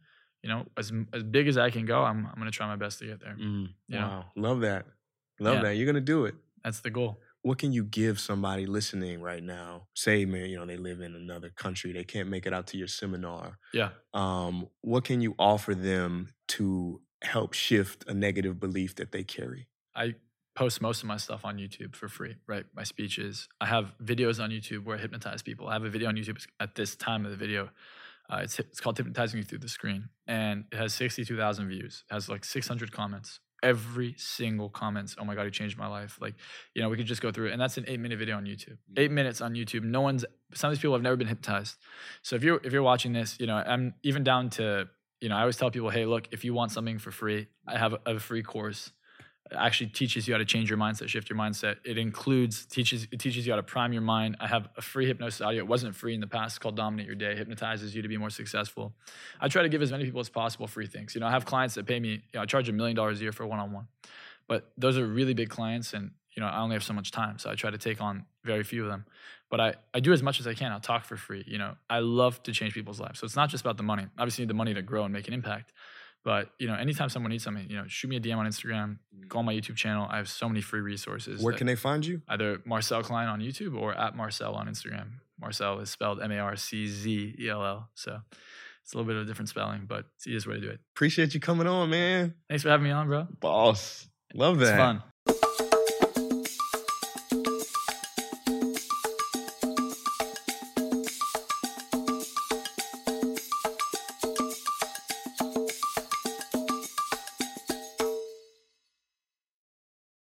[0.43, 2.99] you know, as as big as I can go, I'm I'm gonna try my best
[2.99, 3.35] to get there.
[3.39, 3.69] Mm.
[3.89, 4.85] Wow, love that,
[5.39, 5.61] love Yeah.
[5.63, 5.75] that.
[5.75, 6.35] You're gonna do it.
[6.63, 7.19] That's the goal.
[7.43, 9.87] What can you give somebody listening right now?
[9.95, 12.77] Say, man, you know, they live in another country, they can't make it out to
[12.77, 13.57] your seminar.
[13.73, 13.89] Yeah.
[14.13, 19.69] Um, what can you offer them to help shift a negative belief that they carry?
[19.95, 20.15] I
[20.57, 22.65] post most of my stuff on YouTube for free, right?
[22.75, 23.47] My speeches.
[23.61, 25.67] I have videos on YouTube where I hypnotize people.
[25.69, 27.69] I have a video on YouTube at this time of the video.
[28.27, 31.69] Uh, it's it's called hypnotizing you through the screen, and it has sixty two thousand
[31.69, 32.03] views.
[32.09, 33.39] It has like six hundred comments.
[33.61, 35.15] Every single comments.
[35.19, 36.17] Oh my god, he changed my life.
[36.19, 36.35] Like,
[36.73, 38.45] you know, we could just go through it, and that's an eight minute video on
[38.45, 38.77] YouTube.
[38.97, 39.83] Eight minutes on YouTube.
[39.83, 40.25] No one's.
[40.55, 41.75] Some of these people have never been hypnotized.
[42.23, 44.89] So if you're if you're watching this, you know, I'm even down to
[45.21, 47.77] you know, I always tell people, hey, look, if you want something for free, I
[47.77, 48.91] have a, a free course
[49.55, 51.77] actually teaches you how to change your mindset, shift your mindset.
[51.83, 54.37] It includes teaches it teaches you how to prime your mind.
[54.39, 55.59] I have a free hypnosis audio.
[55.63, 57.31] It wasn't free in the past It's called Dominate Your Day.
[57.31, 58.93] It hypnotizes you to be more successful.
[59.39, 61.15] I try to give as many people as possible free things.
[61.15, 62.09] You know, I have clients that pay me.
[62.09, 63.87] You know, I charge a million dollars a year for one on one,
[64.47, 67.39] but those are really big clients, and you know, I only have so much time,
[67.39, 69.05] so I try to take on very few of them.
[69.49, 70.71] But I, I do as much as I can.
[70.71, 71.43] I'll talk for free.
[71.47, 73.19] You know, I love to change people's lives.
[73.19, 74.05] So it's not just about the money.
[74.19, 75.71] Obviously, you need the money to grow and make an impact.
[76.23, 78.97] But you know, anytime someone needs something, you know, shoot me a DM on Instagram,
[79.15, 79.27] mm.
[79.27, 80.07] go on my YouTube channel.
[80.09, 81.41] I have so many free resources.
[81.41, 82.21] Where can they find you?
[82.27, 85.07] Either Marczell Klein on YouTube or at Marczell on Instagram.
[85.41, 87.89] Marczell is spelled M A R C Z E L L.
[87.95, 88.19] So
[88.83, 90.69] it's a little bit of a different spelling, but it's the easiest way to do
[90.69, 90.79] it.
[90.95, 92.33] Appreciate you coming on, man.
[92.49, 93.27] Thanks for having me on, bro.
[93.39, 94.07] Boss.
[94.33, 94.69] Love that.
[94.69, 95.03] It's fun.